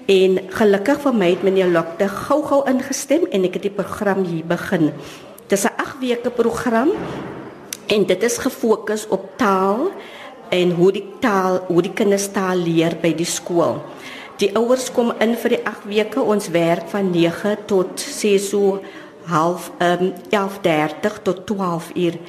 En 0.08 0.40
gelukkig 0.50 1.00
vir 1.02 1.14
my 1.14 1.30
het 1.30 1.44
meneer 1.44 1.72
Lokte 1.72 2.08
gou-gou 2.08 2.64
ingestem 2.70 3.28
en 3.32 3.44
ek 3.44 3.54
het 3.54 3.68
die 3.68 3.78
program 3.78 4.24
hier 4.24 4.46
begin. 4.46 4.92
Dit 5.48 5.58
is 5.60 5.66
'n 5.66 5.76
8 5.78 6.00
weke 6.00 6.30
program 6.30 6.90
en 7.88 8.06
dit 8.06 8.24
is 8.24 8.38
gefokus 8.38 9.08
op 9.08 9.38
taal 9.38 9.92
en 10.50 10.72
hoe 10.72 10.92
die 10.92 11.06
taal, 11.20 11.64
hoe 11.68 11.82
die 11.82 11.94
kinders 11.94 12.28
taal 12.32 12.58
leer 12.58 12.98
by 13.02 13.14
die 13.14 13.26
skool. 13.26 13.82
Die 14.38 14.56
ouers 14.56 14.92
kom 14.92 15.14
in 15.20 15.36
vir 15.36 15.50
die 15.50 15.64
8 15.66 15.86
weke. 15.86 16.22
Ons 16.22 16.50
werk 16.50 16.90
van 16.90 17.12
9 17.12 17.58
tot 17.66 18.00
6 18.00 18.50
so 18.50 18.82
half 19.26 19.72
ehm 19.78 20.04
um, 20.04 20.14
11:30 20.30 21.22
tot 21.24 21.46
12 21.46 21.92
uur. 21.96 22.20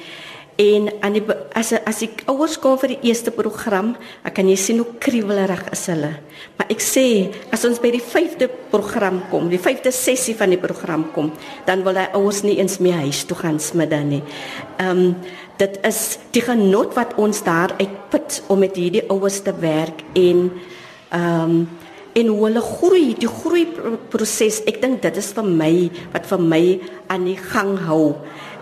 En 0.55 0.87
aan 1.03 1.17
die 1.17 1.23
as 1.51 1.73
as 1.83 1.97
ek 2.05 2.21
ouers 2.31 2.53
kom 2.63 2.77
vir 2.79 2.93
die 2.93 3.09
eerste 3.09 3.31
program, 3.35 3.89
ek 4.23 4.37
kan 4.37 4.47
jy 4.47 4.55
sien 4.55 4.77
hoe 4.79 4.93
kriewelerig 5.03 5.65
is 5.75 5.83
hulle. 5.91 6.13
Maar 6.55 6.69
ek 6.71 6.83
sê 6.83 7.03
as 7.51 7.65
ons 7.67 7.81
by 7.83 7.91
die 7.91 8.03
5de 8.03 8.47
program 8.71 9.19
kom, 9.31 9.49
die 9.51 9.59
5de 9.59 9.91
sessie 9.91 10.35
van 10.39 10.55
die 10.55 10.61
program 10.61 11.09
kom, 11.11 11.33
dan 11.67 11.83
wil 11.83 11.99
hy 11.99 12.07
ouers 12.15 12.45
nie 12.47 12.55
eens 12.61 12.79
meer 12.79 13.01
huis 13.03 13.25
toe 13.27 13.35
gaan 13.41 13.59
smiddag 13.59 14.07
nie. 14.07 14.21
Ehm 14.79 14.91
um, 14.91 15.17
dit 15.55 15.77
is 15.87 15.99
die 16.35 16.43
genot 16.43 16.95
wat 16.97 17.13
ons 17.19 17.37
daar 17.43 17.71
uitput 17.79 18.41
om 18.51 18.59
met 18.59 18.75
hierdie 18.75 19.05
ouers 19.07 19.41
te 19.43 19.53
werk 19.59 20.07
en 20.15 20.47
ehm 21.11 21.51
um, 21.51 21.59
en 22.15 22.27
hoe 22.31 22.43
hulle 22.47 22.63
groei, 22.63 23.13
die 23.19 23.29
groei 23.29 23.65
proses. 24.11 24.61
Ek 24.69 24.79
dink 24.83 25.01
dit 25.03 25.17
is 25.19 25.33
vir 25.35 25.47
my 25.47 25.73
wat 26.13 26.27
vir 26.29 26.43
my 26.51 26.65
aan 27.11 27.27
die 27.27 27.39
gang 27.39 27.75
hou. 27.87 28.15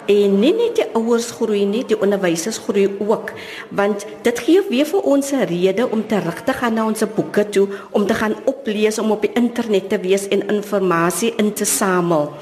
En 0.10 0.34
nie 0.36 0.52
net 0.52 0.82
die 0.82 0.88
ouers 1.00 1.30
groei 1.32 1.62
nie, 1.70 1.86
die 1.88 1.96
onderwysers 1.96 2.58
groei 2.66 2.90
ook, 3.00 3.32
want 3.72 4.04
dit 4.26 4.40
gee 4.44 4.64
weer 4.68 4.86
vir 4.90 5.06
ons 5.08 5.32
'n 5.32 5.48
rede 5.48 5.88
om 5.90 6.04
terug 6.08 6.44
te 6.44 6.54
gaan 6.54 6.74
na 6.74 6.86
ons 6.86 7.04
boeke 7.16 7.50
toe, 7.50 7.68
om 7.92 8.06
te 8.08 8.14
gaan 8.14 8.36
oplees, 8.46 9.00
om 9.00 9.12
op 9.12 9.22
die 9.22 9.32
internet 9.34 9.90
te 9.90 10.00
wees 10.00 10.28
en 10.28 10.48
inligting 10.48 11.40
in 11.40 11.54
te 11.54 11.66
samel. 11.66 12.34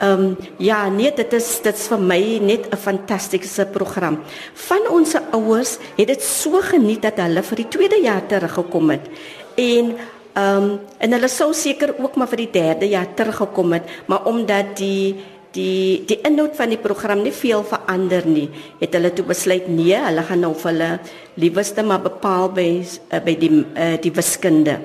Ehm 0.00 0.20
um, 0.20 0.36
ja, 0.56 0.88
nee, 0.88 1.12
dit 1.12 1.32
is 1.32 1.60
dit 1.62 1.74
is 1.76 1.88
vir 1.88 1.98
my 1.98 2.38
net 2.42 2.68
'n 2.70 2.76
fantastiese 2.76 3.66
program. 3.66 4.18
Van 4.54 4.88
ons 4.90 5.14
ouers 5.32 5.78
het 5.96 6.06
dit 6.06 6.22
so 6.22 6.60
geniet 6.60 7.02
dat 7.02 7.16
hulle 7.16 7.42
vir 7.42 7.56
die 7.56 7.68
tweede 7.68 8.00
jaar 8.02 8.26
teruggekom 8.26 8.90
het. 8.90 9.08
En 9.56 9.96
ehm 10.40 10.64
um, 10.64 10.78
en 10.98 11.16
hulle 11.16 11.28
sou 11.32 11.50
seker 11.56 11.94
ook 11.98 12.16
maar 12.16 12.30
vir 12.30 12.44
die 12.44 12.52
derde 12.54 12.88
jaar 12.88 13.08
teruggekom 13.16 13.72
het, 13.76 13.88
maar 14.06 14.26
omdat 14.30 14.76
die 14.78 15.16
die 15.56 16.04
die 16.06 16.20
inhoud 16.26 16.54
van 16.56 16.70
die 16.70 16.78
program 16.78 17.24
nie 17.24 17.34
veel 17.34 17.64
verander 17.66 18.26
nie, 18.26 18.46
het 18.78 18.94
hulle 18.94 19.10
toe 19.12 19.26
besluit 19.26 19.66
nee, 19.68 19.96
hulle 19.98 20.22
gaan 20.28 20.44
nou 20.46 20.52
vir 20.54 20.70
hulle 20.70 20.90
liewerste 21.42 21.82
maar 21.82 22.02
bepaal 22.04 22.52
by 22.54 22.68
uh, 22.78 23.20
by 23.26 23.34
die 23.42 23.52
uh, 23.58 23.96
die 24.00 24.14
wiskunde. 24.14 24.78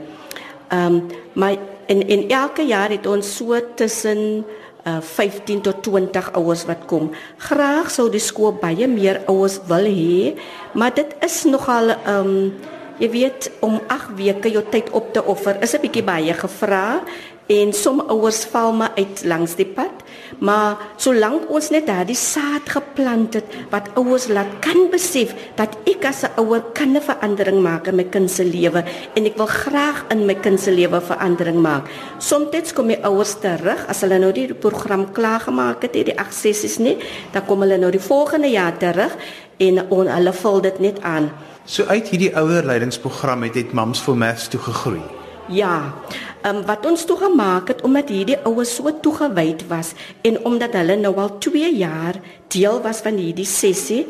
Ehm 0.69 0.99
um, 0.99 1.01
maar 1.33 1.57
in 1.87 2.01
in 2.07 2.29
elke 2.29 2.63
jaar 2.65 2.89
het 2.89 3.05
ons 3.05 3.35
so 3.37 3.59
tussen 3.75 4.45
uh, 4.87 5.01
15 5.01 5.61
tot 5.61 5.83
20 5.83 6.31
ouers 6.39 6.65
wat 6.65 6.85
kom. 6.89 7.11
Graag 7.37 7.91
sou 7.91 8.09
die 8.09 8.23
skool 8.23 8.55
baie 8.61 8.87
meer 8.87 9.21
ouers 9.29 9.59
wil 9.69 9.85
hê, 9.85 10.33
maar 10.73 10.95
dit 10.95 11.15
is 11.25 11.43
nogal 11.45 11.93
ehm 11.97 12.31
um, 12.31 12.73
jy 12.99 13.09
weet 13.09 13.51
om 13.65 13.79
8 13.87 14.15
weke 14.15 14.51
jou 14.51 14.63
tyd 14.71 14.89
op 14.95 15.13
te 15.13 15.23
offer 15.23 15.57
is 15.61 15.73
'n 15.75 15.81
bietjie 15.81 16.03
baie 16.03 16.33
gevra 16.33 17.01
en 17.47 17.73
som 17.73 17.99
ouers 17.99 18.45
val 18.45 18.73
maar 18.73 18.91
uit 18.95 19.23
langs 19.23 19.55
die 19.55 19.65
pad. 19.65 20.04
Maar 20.39 20.77
solank 20.97 21.49
ons 21.49 21.69
net 21.73 21.87
daardie 21.87 22.17
saad 22.17 22.69
geplant 22.69 23.33
het 23.37 23.55
wat 23.71 23.89
ouers 23.99 24.27
laat 24.27 24.51
kan 24.65 24.89
besef 24.91 25.33
dat 25.55 25.77
ek 25.85 26.05
as 26.05 26.23
'n 26.23 26.39
ouer 26.41 26.61
kan 26.73 26.95
'n 26.95 27.01
verandering 27.01 27.61
maak 27.61 27.87
in 27.87 27.95
my 27.95 28.03
kind 28.03 28.31
se 28.31 28.43
lewe 28.43 28.83
en 29.15 29.25
ek 29.25 29.37
wil 29.37 29.47
graag 29.47 30.05
in 30.09 30.25
my 30.25 30.35
kind 30.35 30.59
se 30.59 30.71
lewe 30.71 31.01
verandering 31.01 31.61
maak. 31.61 31.89
Somstyds 32.19 32.73
kom 32.73 32.87
die 32.87 33.03
ouers 33.03 33.35
terug 33.39 33.85
as 33.87 34.01
hulle 34.01 34.19
nou 34.19 34.31
die 34.31 34.53
program 34.53 35.11
klaar 35.11 35.39
gemaak 35.39 35.81
het, 35.81 35.93
hierdie 35.95 36.17
8 36.17 36.33
sessies 36.33 36.77
nie, 36.77 36.97
dan 37.31 37.45
kom 37.45 37.61
hulle 37.61 37.77
nou 37.77 37.91
die 37.91 37.99
volgende 37.99 38.47
jaar 38.47 38.77
terug 38.77 39.15
en 39.57 39.89
on, 39.89 40.07
hulle 40.07 40.33
vul 40.33 40.61
dit 40.61 40.79
net 40.79 41.01
aan. 41.01 41.31
So 41.65 41.83
uit 41.83 42.07
hierdie 42.07 42.35
ouerleidingsprogram 42.35 43.43
het 43.43 43.53
dit 43.53 43.71
Mams 43.73 43.99
for 43.99 44.15
Maths 44.15 44.47
toe 44.47 44.59
gegroei. 44.59 45.24
Ja. 45.47 45.93
Ehm 46.41 46.55
um, 46.55 46.65
wat 46.65 46.85
ons 46.85 47.05
toe 47.05 47.17
gemaak 47.17 47.67
het 47.67 47.81
omdat 47.81 48.09
hierdie 48.09 48.37
oues 48.45 48.75
so 48.75 48.91
toegewyd 49.01 49.67
was 49.67 49.93
en 50.21 50.37
omdat 50.45 50.73
hulle 50.77 50.95
nou 50.95 51.15
al 51.17 51.37
2 51.37 51.75
jaar 51.77 52.19
deel 52.47 52.81
was 52.81 53.01
van 53.01 53.17
hierdie 53.17 53.45
sessie, 53.45 54.05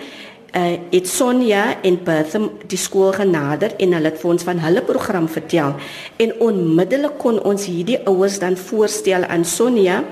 uh 0.55 0.77
het 0.91 1.07
Sonja 1.07 1.81
en 1.83 1.97
Bertha 2.03 2.39
die 2.67 2.79
skool 2.79 3.11
genader 3.11 3.75
en 3.79 3.93
hulle 3.93 4.11
het 4.11 4.19
vir 4.21 4.31
ons 4.31 4.43
van 4.47 4.59
hulle 4.63 4.83
program 4.87 5.27
vertel 5.27 5.75
en 6.17 6.31
onmiddellik 6.39 7.17
kon 7.19 7.41
ons 7.43 7.65
hierdie 7.67 7.99
oues 8.07 8.39
dan 8.39 8.55
voorstel 8.57 9.27
aan 9.27 9.43
Sonja 9.45 10.03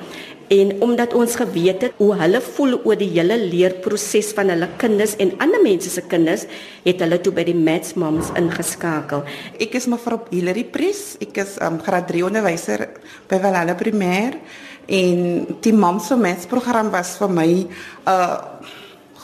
En 0.53 0.74
omdat 0.86 1.13
ons 1.17 1.36
geweet 1.39 1.81
het 1.81 1.93
hoe 1.98 2.12
hulle 2.19 2.41
voel 2.43 2.75
oor 2.83 2.98
die 3.00 3.10
hele 3.15 3.38
leerproses 3.41 4.33
van 4.38 4.51
hulle 4.53 4.67
kinders 4.81 5.15
en 5.24 5.31
ander 5.41 5.62
mense 5.63 5.89
se 5.89 6.03
kinders, 6.10 6.43
het 6.83 7.01
hulle 7.01 7.17
toe 7.24 7.33
by 7.33 7.45
die 7.48 7.57
Mats 7.57 7.95
Moms 7.98 8.29
ingeskakel. 8.38 9.24
Ek 9.63 9.79
is 9.79 9.88
mevrou 9.89 10.19
Hilary 10.29 10.65
Pres. 10.69 11.15
Ek 11.24 11.41
is 11.41 11.55
um, 11.63 11.79
graad 11.81 12.05
3 12.12 12.25
onderwyser 12.27 12.86
by 13.31 13.39
Valhalla 13.41 13.74
Primêr 13.79 14.38
en 14.86 15.19
die 15.63 15.74
Moms 15.74 16.12
for 16.12 16.22
Mats 16.22 16.45
program 16.51 16.91
was 16.93 17.15
vir 17.17 17.31
my 17.31 17.50
'n 17.50 17.67
uh, 18.05 18.38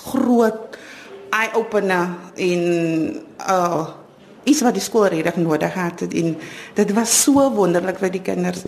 groot 0.10 0.78
eye 1.36 1.54
opener 1.54 2.16
in 2.36 3.22
uh 3.46 3.88
iets 4.50 4.64
wat 4.66 4.74
die 4.74 4.82
skool 4.82 5.06
regtig 5.12 5.36
nodig 5.36 5.74
het 5.76 6.02
en 6.02 6.38
dit 6.74 6.92
was 6.96 7.12
so 7.24 7.52
wonderlik 7.54 8.00
vir 8.00 8.10
die 8.10 8.24
kinders. 8.24 8.64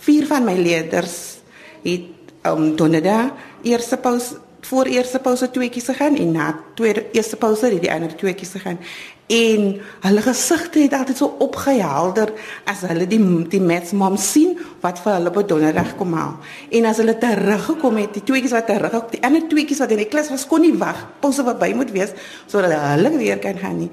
Vier 0.00 0.24
van 0.24 0.44
my 0.46 0.54
leerders 0.54 1.42
het 1.82 2.34
um 2.46 2.76
donderdag 2.76 3.32
eerste 3.62 3.96
paus 3.96 4.34
voor 4.66 4.84
eerste 4.90 5.18
pause 5.22 5.50
tweeetjies 5.50 5.84
gegaan 5.84 6.16
en 6.16 6.32
na 6.32 6.46
tweede 6.74 7.06
eerste 7.12 7.36
pause 7.36 7.68
het 7.70 7.80
die 7.80 7.92
ander 7.92 8.14
tweeetjies 8.16 8.50
gegaan. 8.56 8.78
En 9.26 9.80
hulle 10.00 10.22
gesigte 10.22 10.78
het 10.78 10.92
altyd 10.94 11.16
so 11.16 11.36
opgehelder 11.42 12.32
as 12.64 12.82
hulle 12.86 13.06
die 13.10 13.20
die 13.50 13.60
mets 13.62 13.94
mom 13.94 14.16
sien 14.18 14.56
wat 14.82 15.00
vir 15.02 15.16
hulle 15.18 15.30
op 15.30 15.48
donderdag 15.48 15.94
kom 15.98 16.14
haal. 16.18 16.36
En 16.70 16.86
as 16.90 17.00
hulle 17.02 17.16
teruggekom 17.22 17.98
het 18.02 18.18
die 18.18 18.24
tweeetjies 18.26 18.54
wat 18.54 18.70
terug 18.70 19.10
die 19.14 19.22
ander 19.26 19.46
tweeetjies 19.50 19.82
wat 19.84 19.94
in 19.94 20.02
die 20.02 20.10
klas 20.10 20.30
was 20.34 20.46
kon 20.50 20.62
nie 20.66 20.74
wag 20.78 21.04
pause 21.22 21.46
verby 21.46 21.72
moet 21.78 21.94
wees 21.94 22.14
sodat 22.46 22.74
hulle 22.74 23.16
weer 23.18 23.38
kan 23.42 23.58
gaan 23.62 23.78
nie. 23.84 23.90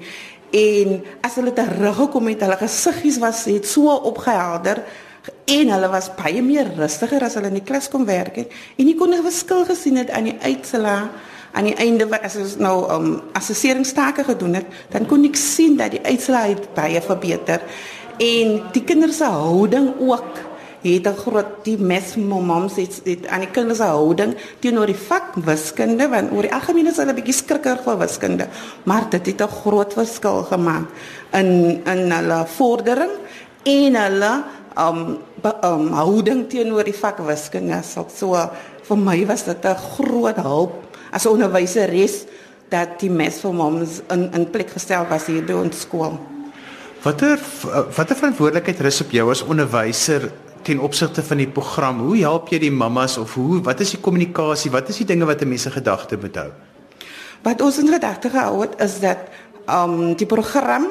En 0.54 1.00
as 1.26 1.34
hulle 1.38 1.54
teruggekom 1.54 2.30
het 2.30 2.46
hulle 2.46 2.58
gesiggies 2.60 3.18
was 3.22 3.46
het 3.50 3.66
so 3.66 3.94
opgehelder 4.10 4.82
en 5.44 5.70
hulle 5.70 5.88
was 5.88 6.10
baie 6.14 6.42
meer 6.42 6.74
rustiger 6.76 7.22
as 7.22 7.34
hulle 7.34 7.46
in 7.46 7.60
die 7.60 7.68
klas 7.68 7.88
kom 7.88 8.04
werk 8.04 8.36
het 8.36 8.52
en 8.76 8.88
jy 8.88 8.94
kon 8.94 9.14
'n 9.14 9.22
verskil 9.22 9.64
gesien 9.64 9.96
het 9.96 10.10
aan 10.10 10.24
die 10.24 10.38
uitslae 10.40 11.08
aan 11.54 11.68
die 11.70 11.76
einde 11.78 12.06
wat 12.10 12.24
as 12.26 12.36
ons 12.40 12.56
nou 12.58 12.78
um 12.90 13.10
assesseringstake 13.38 14.24
gedoen 14.26 14.58
het 14.58 14.66
dan 14.94 15.06
kon 15.10 15.24
ek 15.26 15.38
sien 15.38 15.76
dat 15.78 15.94
die 15.94 16.02
uitslae 16.02 16.56
baie 16.74 17.02
verbeter. 17.02 17.62
En 18.18 18.58
die 18.74 18.82
kinders 18.86 19.20
se 19.22 19.30
houding 19.30 19.92
ook 20.00 20.42
het 20.84 21.06
'n 21.06 21.16
groot 21.16 21.64
die 21.64 21.78
mes 21.78 22.16
moms 22.16 22.74
het, 22.76 23.00
het 23.04 23.26
aan 23.26 23.40
die 23.40 23.50
kinders 23.50 23.78
se 23.78 23.84
houding 23.84 24.34
teenoor 24.60 24.86
die 24.86 25.02
vak 25.08 25.34
wiskunde 25.34 26.08
want 26.08 26.32
oor 26.32 26.42
die 26.42 26.54
algemeen 26.54 26.86
is 26.86 26.96
hulle 26.96 27.12
'n 27.12 27.14
bietjie 27.14 27.34
skrikker 27.34 27.78
vir 27.84 27.98
wiskunde 27.98 28.48
maar 28.84 29.08
dit 29.10 29.26
het 29.26 29.40
'n 29.40 29.48
groot 29.62 29.92
verskil 29.92 30.42
gemaak 30.42 30.86
in 31.32 31.80
in 31.86 32.10
hulle 32.10 32.46
vordering 32.46 33.10
en 33.62 33.94
hulle 33.94 34.44
um 34.76 35.18
um 35.62 35.92
houding 35.92 36.48
teenoor 36.48 36.84
die 36.84 36.96
vak 36.96 37.18
wiskunde 37.26 37.82
so 37.82 38.06
so 38.08 38.34
vir 38.88 38.96
my 38.96 39.24
was 39.26 39.44
dit 39.44 39.64
'n 39.64 39.76
groot 39.96 40.36
hulp 40.36 40.72
as 41.12 41.26
'n 41.26 41.28
onderwyseres 41.28 42.26
dat 42.68 42.98
die 43.00 43.10
mes 43.10 43.40
vir 43.40 43.54
moms 43.54 44.00
in 44.10 44.30
in 44.32 44.50
plek 44.50 44.70
gestel 44.70 45.06
was 45.10 45.26
hier 45.26 45.44
by 45.44 45.52
ons 45.52 45.80
skool. 45.80 46.18
Watter 47.04 47.38
watter 47.96 48.16
verantwoordelikheid 48.16 48.80
rus 48.80 49.00
op 49.04 49.10
jou 49.12 49.30
as 49.30 49.42
onderwyser 49.42 50.30
ten 50.64 50.80
opsigte 50.80 51.22
van 51.22 51.36
die 51.36 51.48
program? 51.48 52.00
Hoe 52.00 52.16
help 52.22 52.48
jy 52.48 52.58
die 52.58 52.72
mammas 52.72 53.18
of 53.20 53.34
hoe 53.34 53.60
wat 53.62 53.80
is 53.80 53.90
die 53.90 54.00
kommunikasie? 54.00 54.72
Wat 54.72 54.88
is 54.88 55.02
die 55.02 55.08
dinge 55.12 55.28
wat 55.28 55.44
mense 55.44 55.70
gedagte 55.70 56.16
moet 56.20 56.36
hou? 56.40 56.50
Wat 57.44 57.60
ons 57.60 57.78
in 57.78 57.92
gedagte 57.92 58.30
gehou 58.32 58.62
het 58.62 58.80
is 58.80 59.00
dat 59.00 59.28
um 59.68 60.14
die 60.16 60.26
program 60.26 60.88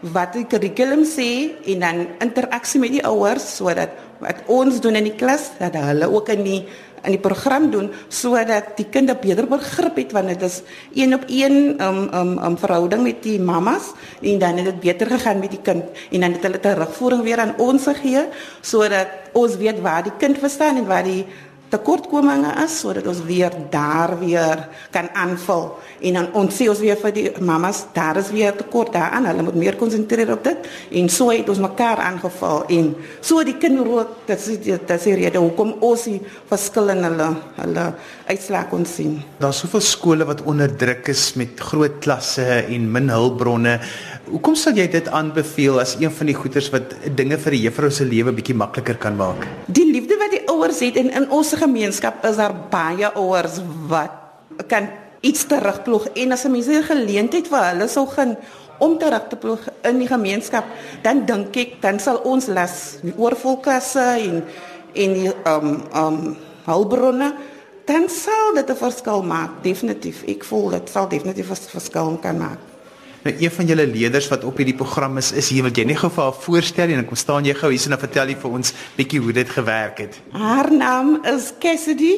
wat 0.00 0.32
die 0.32 0.46
kurrikulum 0.48 1.04
sê 1.04 1.52
en 1.68 1.82
dan 1.84 2.06
interaksie 2.24 2.80
met 2.80 2.94
die 2.96 3.02
ouers 3.04 3.44
sodat 3.58 3.92
wat 4.20 4.40
ons 4.48 4.80
doen 4.80 4.96
in 4.96 5.10
die 5.10 5.16
klas 5.16 5.50
dat 5.58 5.76
hulle 5.76 6.08
ook 6.08 6.32
in 6.32 6.44
die 6.44 6.60
in 7.04 7.14
die 7.16 7.20
program 7.20 7.70
doen 7.72 7.88
sodat 8.12 8.74
die 8.76 8.86
kinders 8.92 9.20
beter 9.20 9.48
begrip 9.48 9.96
het 10.00 10.12
want 10.16 10.32
dit 10.32 10.42
is 10.44 10.60
een 10.96 11.14
op 11.16 11.24
een 11.28 11.76
um 11.80 12.00
um 12.16 12.32
um 12.38 12.56
verhouding 12.60 13.02
met 13.04 13.22
die 13.24 13.38
mammas 13.40 13.92
en 14.20 14.38
dan 14.38 14.60
het 14.60 14.70
dit 14.72 14.80
beter 14.80 15.12
gegaan 15.12 15.40
met 15.40 15.50
die 15.50 15.62
kind 15.62 15.84
en 16.10 16.20
dan 16.20 16.32
het 16.36 16.42
hulle 16.48 16.60
terugvoering 16.60 17.22
weer 17.22 17.40
aan 17.44 17.54
ons 17.58 17.88
gegee 17.88 18.26
sodat 18.60 19.32
ons 19.32 19.56
weet 19.56 19.80
waar 19.80 20.02
die 20.02 20.16
kind 20.18 20.38
verstaan 20.38 20.76
en 20.76 20.86
waar 20.86 21.04
die 21.04 21.24
tekortkominge 21.70 22.50
is 22.64 22.78
sodat 22.82 23.06
ons 23.10 23.22
weer 23.26 23.54
daar 23.70 24.16
weer 24.18 24.66
kan 24.90 25.08
aanvul. 25.14 25.68
En 26.00 26.18
dan 26.18 26.28
ons 26.38 26.56
sê 26.56 26.68
ons 26.70 26.80
weer 26.82 26.98
vir 26.98 27.14
die 27.14 27.26
mamas 27.44 27.84
daar 27.94 28.18
is 28.20 28.32
weer 28.34 28.56
tekort 28.56 28.92
daaraan. 28.96 29.28
Hulle 29.30 29.46
moet 29.46 29.58
meer 29.62 29.78
konsentreer 29.80 30.32
op 30.34 30.44
dit. 30.44 30.68
En 31.00 31.08
so 31.08 31.30
het 31.30 31.48
ons 31.48 31.62
mekaar 31.62 32.02
aangevul 32.04 32.64
en 32.78 32.92
so 33.20 33.44
die 33.46 33.56
kinders 33.60 34.10
dit 34.26 34.36
is 34.38 34.60
dit 34.66 34.94
is 34.96 35.06
die 35.08 35.16
rede 35.18 35.42
hoekom 35.42 35.76
ons 35.84 36.06
die 36.08 36.18
verskil 36.50 36.90
in 36.94 37.04
hulle 37.06 37.28
hulle 37.60 37.86
uitslag 38.30 38.68
kon 38.70 38.86
sien. 38.86 39.20
Daar's 39.40 39.62
soveel 39.64 39.84
skole 39.84 40.26
wat 40.28 40.42
onder 40.42 40.70
druk 40.76 41.08
is 41.12 41.32
met 41.38 41.60
groot 41.70 42.00
klasse 42.02 42.46
en 42.60 42.90
min 42.92 43.10
hulpbronne 43.12 43.78
Hoekom 44.30 44.54
sal 44.54 44.76
jy 44.78 44.84
dit 44.86 45.08
aanbeveel 45.10 45.80
as 45.82 45.96
een 45.98 46.12
van 46.14 46.28
die 46.30 46.36
goeders 46.38 46.68
wat 46.70 46.92
dinge 47.18 47.34
vir 47.42 47.54
die 47.56 47.64
juffrou 47.64 47.88
se 47.90 48.04
lewe 48.06 48.30
bietjie 48.36 48.54
makliker 48.54 48.94
kan 49.02 49.16
maak? 49.18 49.42
Die 49.66 49.88
liefde 49.88 50.14
wat 50.20 50.30
die 50.30 50.42
ouers 50.52 50.78
het 50.84 51.00
en 51.00 51.10
in 51.18 51.26
ons 51.34 51.50
gemeenskap 51.58 52.22
is 52.28 52.38
daar 52.38 52.54
baie 52.70 53.10
ouers 53.18 53.58
wat 53.90 54.14
kan 54.70 54.86
iets 55.26 55.48
terugploeg 55.50 56.12
en 56.14 56.36
as 56.36 56.46
'n 56.46 56.52
mens 56.52 56.68
'n 56.68 56.86
geleentheid 56.86 57.48
vir 57.48 57.64
hulle 57.70 57.88
sou 57.88 58.06
gaan 58.06 58.36
om 58.78 58.98
terug 58.98 59.28
te 59.28 59.36
ploeg 59.36 59.68
in 59.82 59.98
die 59.98 60.06
gemeenskap, 60.08 60.64
dan 61.02 61.26
dink 61.26 61.56
ek 61.56 61.82
dan 61.82 61.98
sal 61.98 62.22
ons 62.24 62.46
las 62.46 62.98
die 63.02 63.14
oorvolklasse 63.16 64.06
en 64.28 64.44
en 64.94 65.12
die 65.12 65.32
um 65.44 65.82
um 65.94 66.36
hulpbronne 66.66 67.34
dan 67.84 68.08
sal 68.08 68.54
dit 68.54 68.70
'n 68.70 68.76
verskil 68.76 69.22
maak 69.22 69.62
definitief. 69.62 70.22
Ek 70.28 70.44
voel 70.44 70.70
dit 70.70 70.88
sal 70.88 71.08
definitief 71.08 71.50
'n 71.50 71.56
verskil 71.56 72.18
kan 72.22 72.38
maak. 72.38 72.69
Nou 73.22 73.34
een 73.36 73.50
van 73.52 73.66
julle 73.66 73.86
leerders 73.86 74.28
wat 74.32 74.44
op 74.48 74.56
hierdie 74.56 74.76
program 74.76 75.18
is, 75.20 75.32
is 75.36 75.50
hier. 75.52 75.66
Wil 75.66 75.76
jy 75.76 75.84
net 75.90 76.00
gou 76.00 76.08
vir 76.14 76.24
haar 76.24 76.36
voorstel 76.40 76.92
en 76.94 77.04
kom 77.04 77.18
staan 77.20 77.44
jy 77.44 77.52
gou 77.58 77.68
hier 77.68 77.82
en 77.84 77.96
dan 77.96 78.00
vertel 78.00 78.32
jy 78.32 78.36
vir 78.40 78.58
ons 78.60 78.74
bietjie 78.96 79.20
hoe 79.20 79.34
dit 79.36 79.56
gewerk 79.56 80.04
het. 80.06 80.20
Haar 80.32 80.70
naam 80.72 81.18
is 81.28 81.50
Cassidy 81.60 82.14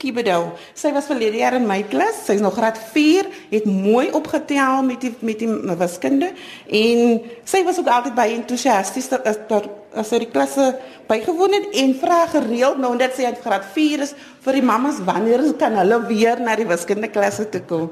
Kibedo. 0.00 0.56
Sy 0.74 0.90
was 0.96 1.06
verlede 1.06 1.38
jaar 1.38 1.54
in 1.54 1.68
my 1.68 1.84
klas. 1.86 2.24
Sy's 2.26 2.42
nog 2.42 2.56
graad 2.56 2.80
4, 2.90 3.28
het 3.52 3.68
mooi 3.68 4.08
opgetel 4.16 4.82
met 4.88 5.04
die 5.04 5.12
met 5.20 5.38
die 5.38 5.76
wiskunde 5.78 6.32
en 6.66 7.20
sy 7.44 7.60
was 7.66 7.78
ook 7.78 7.90
altyd 7.92 8.16
baie 8.16 8.34
entoesiasties 8.34 9.10
dat 9.12 9.28
as 9.30 9.38
dat 9.50 9.68
as 9.94 10.10
sy 10.10 10.22
die 10.22 10.30
klasse 10.32 10.72
bygewoon 11.10 11.54
het 11.58 11.78
en 11.82 11.94
vra 12.00 12.24
gereeld 12.32 12.80
nou 12.82 12.96
dat 12.98 13.14
sy 13.14 13.28
in 13.28 13.38
graad 13.44 13.66
4 13.76 14.02
is 14.06 14.16
vir 14.42 14.58
die 14.58 14.66
mammas 14.66 14.98
wanneer 15.06 15.44
kan 15.60 15.78
hulle 15.78 16.00
weer 16.08 16.42
na 16.42 16.56
die 16.58 16.66
wiskunde 16.66 17.12
klasse 17.12 17.46
toe 17.52 17.62
kom. 17.70 17.86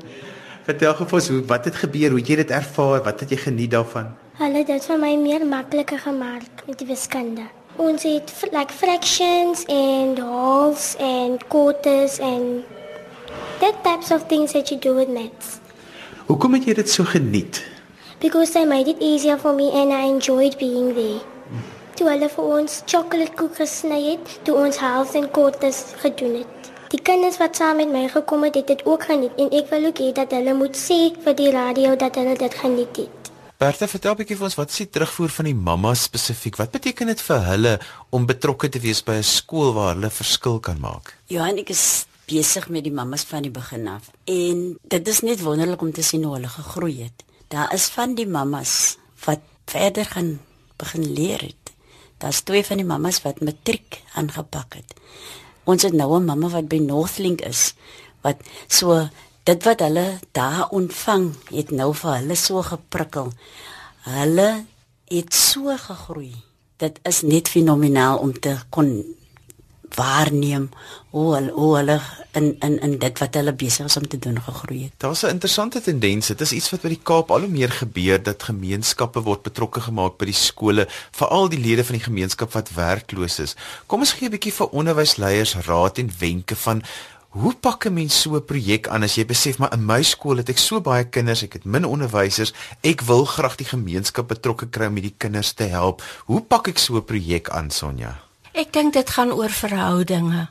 Vertel 0.69 0.93
gou 0.99 1.07
vir 1.09 1.17
ons 1.17 1.27
hoe 1.33 1.39
wat 1.49 1.65
het 1.65 1.77
gebeur, 1.81 2.13
hoe 2.13 2.19
het 2.21 2.29
jy 2.29 2.35
dit 2.43 2.51
ervaar, 2.53 2.99
wat 3.07 3.23
het 3.25 3.31
jy 3.33 3.39
geniet 3.41 3.71
daarvan? 3.73 4.11
Hulle 4.37 4.61
het 4.61 4.69
dit 4.69 4.89
vir 4.91 4.99
my 5.01 5.15
meer 5.17 5.47
makliker 5.49 5.97
gemaak 6.03 6.61
met 6.67 6.77
die 6.83 6.89
wiskunde. 6.91 7.47
Ons 7.81 8.05
het 8.05 8.29
like 8.53 8.75
fractions 8.77 9.63
and 9.73 10.21
wholes 10.21 10.91
and 11.01 11.41
quarters 11.49 12.19
and 12.21 12.69
that 13.63 13.81
types 13.81 14.13
of 14.13 14.29
things 14.29 14.53
that 14.53 14.69
you 14.69 14.77
do 14.77 14.93
with 14.93 15.09
maths. 15.09 15.57
Hoekom 16.29 16.59
het 16.59 16.69
jy 16.69 16.77
dit 16.83 16.93
so 16.93 17.09
geniet? 17.09 17.63
Because 18.21 18.53
they 18.53 18.69
made 18.69 18.93
it 18.93 19.01
easier 19.01 19.41
for 19.41 19.57
me 19.57 19.73
and 19.73 19.89
I 19.89 20.05
enjoyed 20.13 20.61
being 20.61 20.93
there. 20.93 21.25
Toe 21.97 22.13
hulle 22.13 22.29
vir 22.29 22.57
ons 22.61 22.83
chocolate 22.85 23.33
koek 23.41 23.57
gesny 23.57 24.03
het, 24.11 24.37
toe 24.45 24.61
ons 24.67 24.85
wholes 24.85 25.17
and 25.17 25.33
quarters 25.33 25.87
gedoen 26.05 26.43
het. 26.43 26.73
Die 26.89 27.01
kinders 27.05 27.37
wat 27.37 27.57
saam 27.59 27.77
met 27.83 27.91
my 27.93 28.07
gekom 28.09 28.47
het, 28.47 28.55
het 28.57 28.71
dit 28.71 28.83
ook 28.89 29.03
geniet 29.11 29.35
en 29.37 29.51
ek 29.53 29.67
wil 29.69 29.91
ook 29.91 29.99
hê 30.01 30.09
dat 30.17 30.31
hulle 30.33 30.55
moet 30.57 30.77
sê 30.77 30.97
vir 31.25 31.35
die 31.37 31.51
radio 31.53 31.97
dat 32.01 32.17
hulle 32.17 32.37
dit 32.41 32.55
geniet 32.55 33.01
het. 33.03 33.29
Bertha, 33.61 33.89
vertel 33.91 34.13
'n 34.13 34.17
bietjie 34.17 34.37
vir 34.37 34.47
ons 34.49 34.57
wat 34.57 34.71
is 34.71 34.77
die 34.77 34.89
terugvoer 34.89 35.29
van 35.29 35.45
die 35.45 35.55
mamma 35.55 35.95
spesifiek? 35.95 36.57
Wat 36.57 36.71
beteken 36.71 37.07
dit 37.07 37.21
vir 37.21 37.41
hulle 37.45 37.79
om 38.11 38.25
betrokke 38.27 38.69
te 38.69 38.81
wees 38.81 39.03
by 39.03 39.19
'n 39.21 39.23
skool 39.23 39.75
waar 39.75 39.95
hulle 39.95 40.11
verskil 40.11 40.61
kan 40.61 40.81
maak? 40.81 41.17
Johan, 41.27 41.59
ek 41.59 41.71
is 41.71 42.07
besig 42.27 42.69
met 42.69 42.85
die 42.85 42.93
mammas 42.93 43.25
van 43.25 43.43
die 43.43 43.51
begin 43.51 43.89
af. 43.89 44.11
En 44.25 44.79
dit 44.89 45.09
is 45.09 45.21
net 45.21 45.43
wonderlik 45.43 45.83
om 45.83 45.93
te 45.93 46.03
sien 46.03 46.25
hoe 46.25 46.35
hulle 46.35 46.49
gegroei 46.49 47.03
het. 47.03 47.25
Daar 47.49 47.73
is 47.75 47.89
van 47.89 48.15
die 48.15 48.27
mammas 48.27 48.97
wat 49.25 49.41
verder 49.67 50.05
gaan 50.05 50.41
begin 50.77 51.13
leer 51.13 51.41
het. 51.41 51.73
Daar's 52.19 52.41
twee 52.41 52.65
van 52.65 52.77
die 52.77 52.87
mammas 52.87 53.23
wat 53.23 53.41
matriek 53.41 54.03
aangepak 54.15 54.75
het. 54.75 54.95
Ons 55.69 55.85
het 55.85 55.93
nou 55.93 56.17
'n 56.17 56.25
mamma 56.25 56.49
wat 56.49 56.69
by 56.69 56.79
Northlink 56.81 57.41
is 57.41 57.75
wat 58.25 58.37
so 58.69 59.09
dit 59.45 59.65
wat 59.65 59.81
hulle 59.81 60.19
daar 60.33 60.69
ontvang 60.71 61.35
het 61.51 61.71
nou 61.71 61.95
vir 61.95 62.13
hulle 62.15 62.35
so 62.35 62.63
geprikkel. 62.63 63.33
Hulle 64.03 64.65
het 65.05 65.35
so 65.35 65.77
gegroei. 65.77 66.35
Dit 66.77 66.99
is 67.03 67.23
net 67.23 67.49
fenomenaal 67.49 68.19
om 68.19 68.33
te 68.41 68.57
kon 68.69 69.18
waarneem 69.99 70.69
hoe 71.11 71.27
hulle 71.35 71.53
hoe 71.57 71.71
hulle 71.77 71.97
in 72.39 72.49
in 72.67 72.79
in 72.87 72.97
dit 73.03 73.21
wat 73.23 73.35
hulle 73.39 73.55
besig 73.63 73.89
is 73.91 73.97
om 73.97 74.07
te 74.09 74.19
doen 74.19 74.39
gegroei 74.43 74.83
het. 74.83 74.95
Daar's 75.03 75.23
'n 75.23 75.35
interessante 75.37 75.81
tendens. 75.81 76.27
Dit 76.27 76.41
is 76.41 76.53
iets 76.53 76.71
wat 76.71 76.83
by 76.83 76.89
die 76.89 77.03
Kaap 77.03 77.31
al 77.31 77.41
hoe 77.41 77.49
meer 77.49 77.71
gebeur 77.71 78.23
dat 78.23 78.43
gemeenskappe 78.43 79.21
word 79.21 79.43
betrokke 79.43 79.81
gemaak 79.81 80.19
by 80.19 80.25
die 80.25 80.41
skole, 80.49 80.89
veral 81.11 81.49
die 81.49 81.61
lede 81.61 81.85
van 81.85 81.97
die 81.97 82.05
gemeenskap 82.05 82.53
wat 82.53 82.75
werkloos 82.75 83.39
is. 83.39 83.57
Kom 83.87 84.01
ons 84.01 84.13
gee 84.13 84.29
'n 84.29 84.31
bietjie 84.31 84.53
vir 84.53 84.69
onderwysleiers 84.69 85.55
raad 85.67 85.99
en 85.99 86.11
wenke 86.19 86.57
van 86.57 86.83
Hoe 87.29 87.55
pak 87.55 87.85
'n 87.85 87.93
mens 87.93 88.21
so 88.21 88.37
'n 88.37 88.45
projek 88.45 88.89
aan 88.89 89.03
as 89.03 89.15
jy 89.15 89.27
besef 89.27 89.59
maar 89.59 89.73
in 89.73 89.85
my 89.85 90.03
skool 90.03 90.37
het 90.37 90.49
ek 90.49 90.59
so 90.59 90.81
baie 90.81 91.05
kinders, 91.05 91.43
ek 91.43 91.53
het 91.53 91.65
min 91.65 91.85
onderwysers, 91.85 92.53
ek 92.81 93.01
wil 93.01 93.25
graag 93.25 93.57
die 93.57 93.67
gemeenskap 93.67 94.29
betrokke 94.29 94.67
kry 94.69 94.87
om 94.87 94.95
hierdie 94.95 95.19
kinders 95.19 95.53
te 95.53 95.65
help. 95.65 96.03
Hoe 96.25 96.41
pak 96.41 96.69
ek 96.69 96.79
so 96.79 96.97
'n 96.97 97.05
projek 97.05 97.51
aan, 97.51 97.71
Sonja? 97.71 98.28
Ek 98.59 98.73
dink 98.75 98.97
dit 98.97 99.11
gaan 99.15 99.31
oor 99.31 99.53
verhoudinge. 99.55 100.49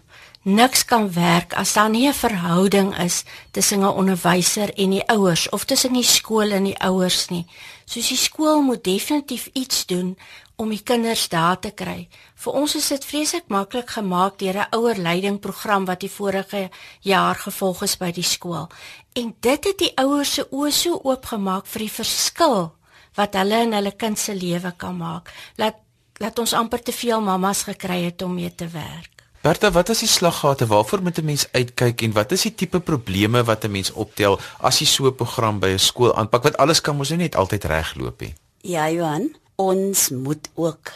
Niks 0.47 0.85
kan 0.87 1.09
werk 1.11 1.51
as 1.59 1.73
daar 1.75 1.89
nie 1.89 2.07
'n 2.07 2.13
verhouding 2.13 2.95
is 3.03 3.25
tussen 3.51 3.83
'n 3.83 3.97
onderwyser 3.99 4.73
en 4.77 4.89
die 4.89 5.07
ouers 5.09 5.49
of 5.49 5.65
tussen 5.65 5.93
die 5.93 6.03
skool 6.03 6.51
en 6.51 6.63
die 6.63 6.79
ouers 6.79 7.27
nie. 7.29 7.45
Soos 7.85 8.07
die 8.07 8.17
skool 8.17 8.61
moet 8.61 8.83
definitief 8.83 9.49
iets 9.53 9.85
doen 9.85 10.17
om 10.55 10.69
die 10.69 10.83
kinders 10.83 11.29
daar 11.29 11.59
te 11.59 11.71
kry. 11.71 12.07
Vir 12.35 12.53
ons 12.53 12.75
is 12.75 12.87
dit 12.87 13.05
vreeslik 13.05 13.47
maklik 13.47 13.89
gemaak 13.89 14.37
deur 14.39 14.55
'n 14.55 14.75
ouerleidingprogram 14.75 15.85
wat 15.85 15.99
die 15.99 16.11
vorige 16.11 16.69
jaar 17.01 17.35
gevolg 17.35 17.81
is 17.83 17.97
by 17.97 18.11
die 18.11 18.23
skool. 18.23 18.69
En 19.13 19.35
dit 19.39 19.63
het 19.63 19.77
die 19.77 19.95
ouers 19.95 20.33
se 20.33 20.47
oë 20.51 20.71
so 20.71 20.99
oopgemaak 21.03 21.65
vir 21.67 21.79
die 21.79 21.91
verskil 21.91 22.71
wat 23.15 23.33
hulle 23.33 23.61
in 23.61 23.73
hulle 23.73 23.91
kind 23.91 24.19
se 24.19 24.35
lewe 24.35 24.73
kan 24.77 24.97
maak. 24.97 25.33
Laat 25.57 25.75
laat 26.17 26.39
ons 26.39 26.53
amper 26.53 26.81
te 26.83 26.91
veel 26.91 27.21
mammas 27.21 27.63
gekry 27.63 28.03
het 28.03 28.21
om 28.21 28.33
mee 28.33 28.55
te 28.55 28.67
werk. 28.67 29.17
Bertha, 29.41 29.69
wat 29.71 29.89
is 29.93 30.01
die 30.03 30.09
slaggate? 30.09 30.65
Waarvoor 30.67 31.01
moet 31.01 31.17
'n 31.17 31.25
mens 31.25 31.47
uitkyk 31.51 32.01
en 32.01 32.11
wat 32.11 32.31
is 32.31 32.41
die 32.41 32.55
tipe 32.55 32.79
probleme 32.79 33.43
wat 33.43 33.63
'n 33.63 33.71
mens 33.71 33.91
optel 33.91 34.39
as 34.59 34.79
jy 34.79 34.85
so 34.85 35.07
'n 35.07 35.15
program 35.15 35.59
by 35.59 35.67
'n 35.67 35.79
skool 35.79 36.15
aanpak? 36.15 36.43
Want 36.43 36.57
alles 36.57 36.81
kan 36.81 36.97
mos 36.97 37.09
nie 37.09 37.17
net 37.17 37.35
altyd 37.35 37.63
regloop 37.63 38.21
nie. 38.21 38.33
Ja, 38.61 38.89
Johan, 38.89 39.35
ons 39.55 40.09
moet 40.09 40.49
ook 40.53 40.91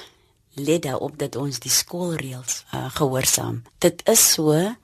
let 0.53 0.81
daarop 0.81 1.17
dat 1.17 1.35
ons 1.35 1.59
die 1.59 1.71
skoolreëls 1.71 2.65
uh, 2.73 2.91
gehoorsaam. 2.91 3.63
Dit 3.77 4.01
is 4.09 4.33
so 4.33 4.75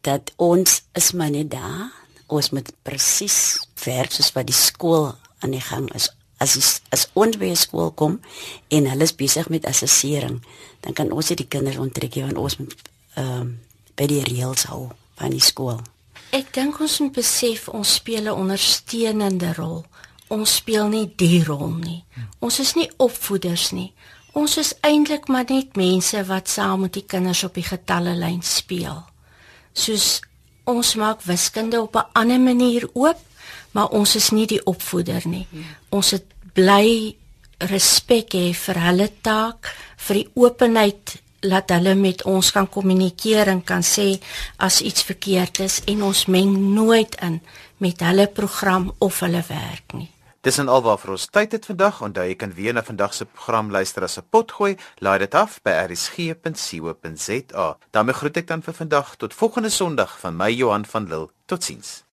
dat 0.00 0.32
ons 0.36 0.82
is 0.92 1.12
maar 1.12 1.30
net 1.30 1.50
daar. 1.50 1.92
Ons 2.26 2.50
moet 2.50 2.72
presies 2.82 3.68
werk 3.84 4.12
soos 4.12 4.32
wat 4.32 4.46
die 4.46 4.56
skool 4.56 5.14
aan 5.38 5.50
die 5.50 5.60
gang 5.60 5.92
is. 5.94 6.10
As 6.44 6.56
is, 6.60 6.70
as 6.92 7.06
ons 7.16 7.38
by 7.40 7.54
skool 7.56 7.92
kom 7.96 8.18
en 8.68 8.88
hulle 8.90 9.06
is 9.08 9.16
besig 9.16 9.48
met 9.52 9.64
assessering, 9.70 10.42
dan 10.84 10.96
kan 10.98 11.12
ons 11.14 11.30
nie 11.30 11.40
die 11.40 11.48
kinders 11.48 11.80
onttrek 11.80 12.20
want 12.20 12.40
ons 12.42 12.58
moet 12.60 12.74
ehm 13.16 13.40
um, 13.40 13.54
by 13.94 14.08
die 14.10 14.24
reëls 14.26 14.66
hou 14.66 14.88
van 15.20 15.30
die 15.30 15.42
skool. 15.42 15.78
Ek 16.34 16.48
dink 16.56 16.80
ons 16.82 16.96
moet 16.98 17.14
besef 17.14 17.68
ons 17.70 17.94
speel 18.00 18.26
'n 18.26 18.34
ondersteunende 18.42 19.52
rol. 19.54 19.84
Ons 20.34 20.56
speel 20.56 20.88
nie 20.88 21.06
die 21.16 21.44
rol 21.44 21.70
nie. 21.70 22.02
Ons 22.40 22.58
is 22.58 22.74
nie 22.74 22.90
opvoeders 22.98 23.70
nie. 23.70 23.92
Ons 24.32 24.56
is 24.58 24.74
eintlik 24.82 25.28
maar 25.28 25.46
net 25.48 25.76
mense 25.76 26.24
wat 26.26 26.48
saam 26.48 26.80
met 26.80 26.92
die 26.92 27.06
kinders 27.06 27.44
op 27.44 27.54
die 27.54 27.62
getallelyn 27.62 28.42
speel. 28.42 29.04
Soos 29.72 30.20
ons 30.64 30.94
maak 30.94 31.22
wiskunde 31.22 31.80
op 31.80 31.94
'n 31.96 32.10
ander 32.12 32.40
manier 32.40 32.88
oop, 32.92 33.18
maar 33.72 33.88
ons 33.88 34.16
is 34.16 34.30
nie 34.30 34.46
die 34.46 34.64
opvoeder 34.66 35.22
nie. 35.24 35.46
Ons 35.88 36.10
het 36.10 36.24
bly 36.54 37.16
respek 37.70 38.34
hê 38.38 38.52
vir 38.54 38.80
hulle 38.86 39.08
taak, 39.22 39.74
vir 40.06 40.22
die 40.22 40.28
openheid 40.34 41.18
laat 41.44 41.70
hulle 41.74 41.94
met 41.98 42.24
ons 42.28 42.50
kan 42.54 42.66
kommunikeer 42.70 43.50
en 43.52 43.60
kan 43.62 43.84
sê 43.84 44.14
as 44.56 44.80
iets 44.80 45.04
verkeerd 45.04 45.60
is 45.66 45.82
en 45.90 46.02
ons 46.08 46.24
meng 46.32 46.56
nooit 46.74 47.16
in 47.26 47.40
met 47.84 48.00
hulle 48.00 48.26
program 48.32 48.92
of 48.98 49.20
hulle 49.20 49.42
werk 49.48 49.92
nie. 49.98 50.10
Dis 50.44 50.58
en 50.60 50.68
alwaar 50.68 50.98
vir 51.00 51.14
ons 51.14 51.24
tyd 51.32 51.54
het 51.56 51.64
vandag. 51.64 52.02
Onthou 52.04 52.26
jy 52.28 52.34
kan 52.36 52.52
weer 52.52 52.74
na 52.76 52.82
vandag 52.84 53.14
se 53.16 53.24
program 53.24 53.70
luister 53.72 54.04
as 54.04 54.18
'n 54.18 54.28
potgooi. 54.30 54.76
Laai 55.00 55.18
dit 55.18 55.34
af 55.34 55.60
by 55.62 55.70
rsg.co.za. 55.88 57.76
daarmee 57.90 58.14
groet 58.14 58.36
ek 58.36 58.46
dan 58.46 58.62
vir 58.62 58.74
vandag 58.74 59.16
tot 59.16 59.34
volgende 59.34 59.70
Sondag 59.70 60.18
van 60.20 60.36
my 60.36 60.50
Johan 60.50 60.84
van 60.84 61.08
Lille. 61.08 61.28
Totsiens. 61.46 62.03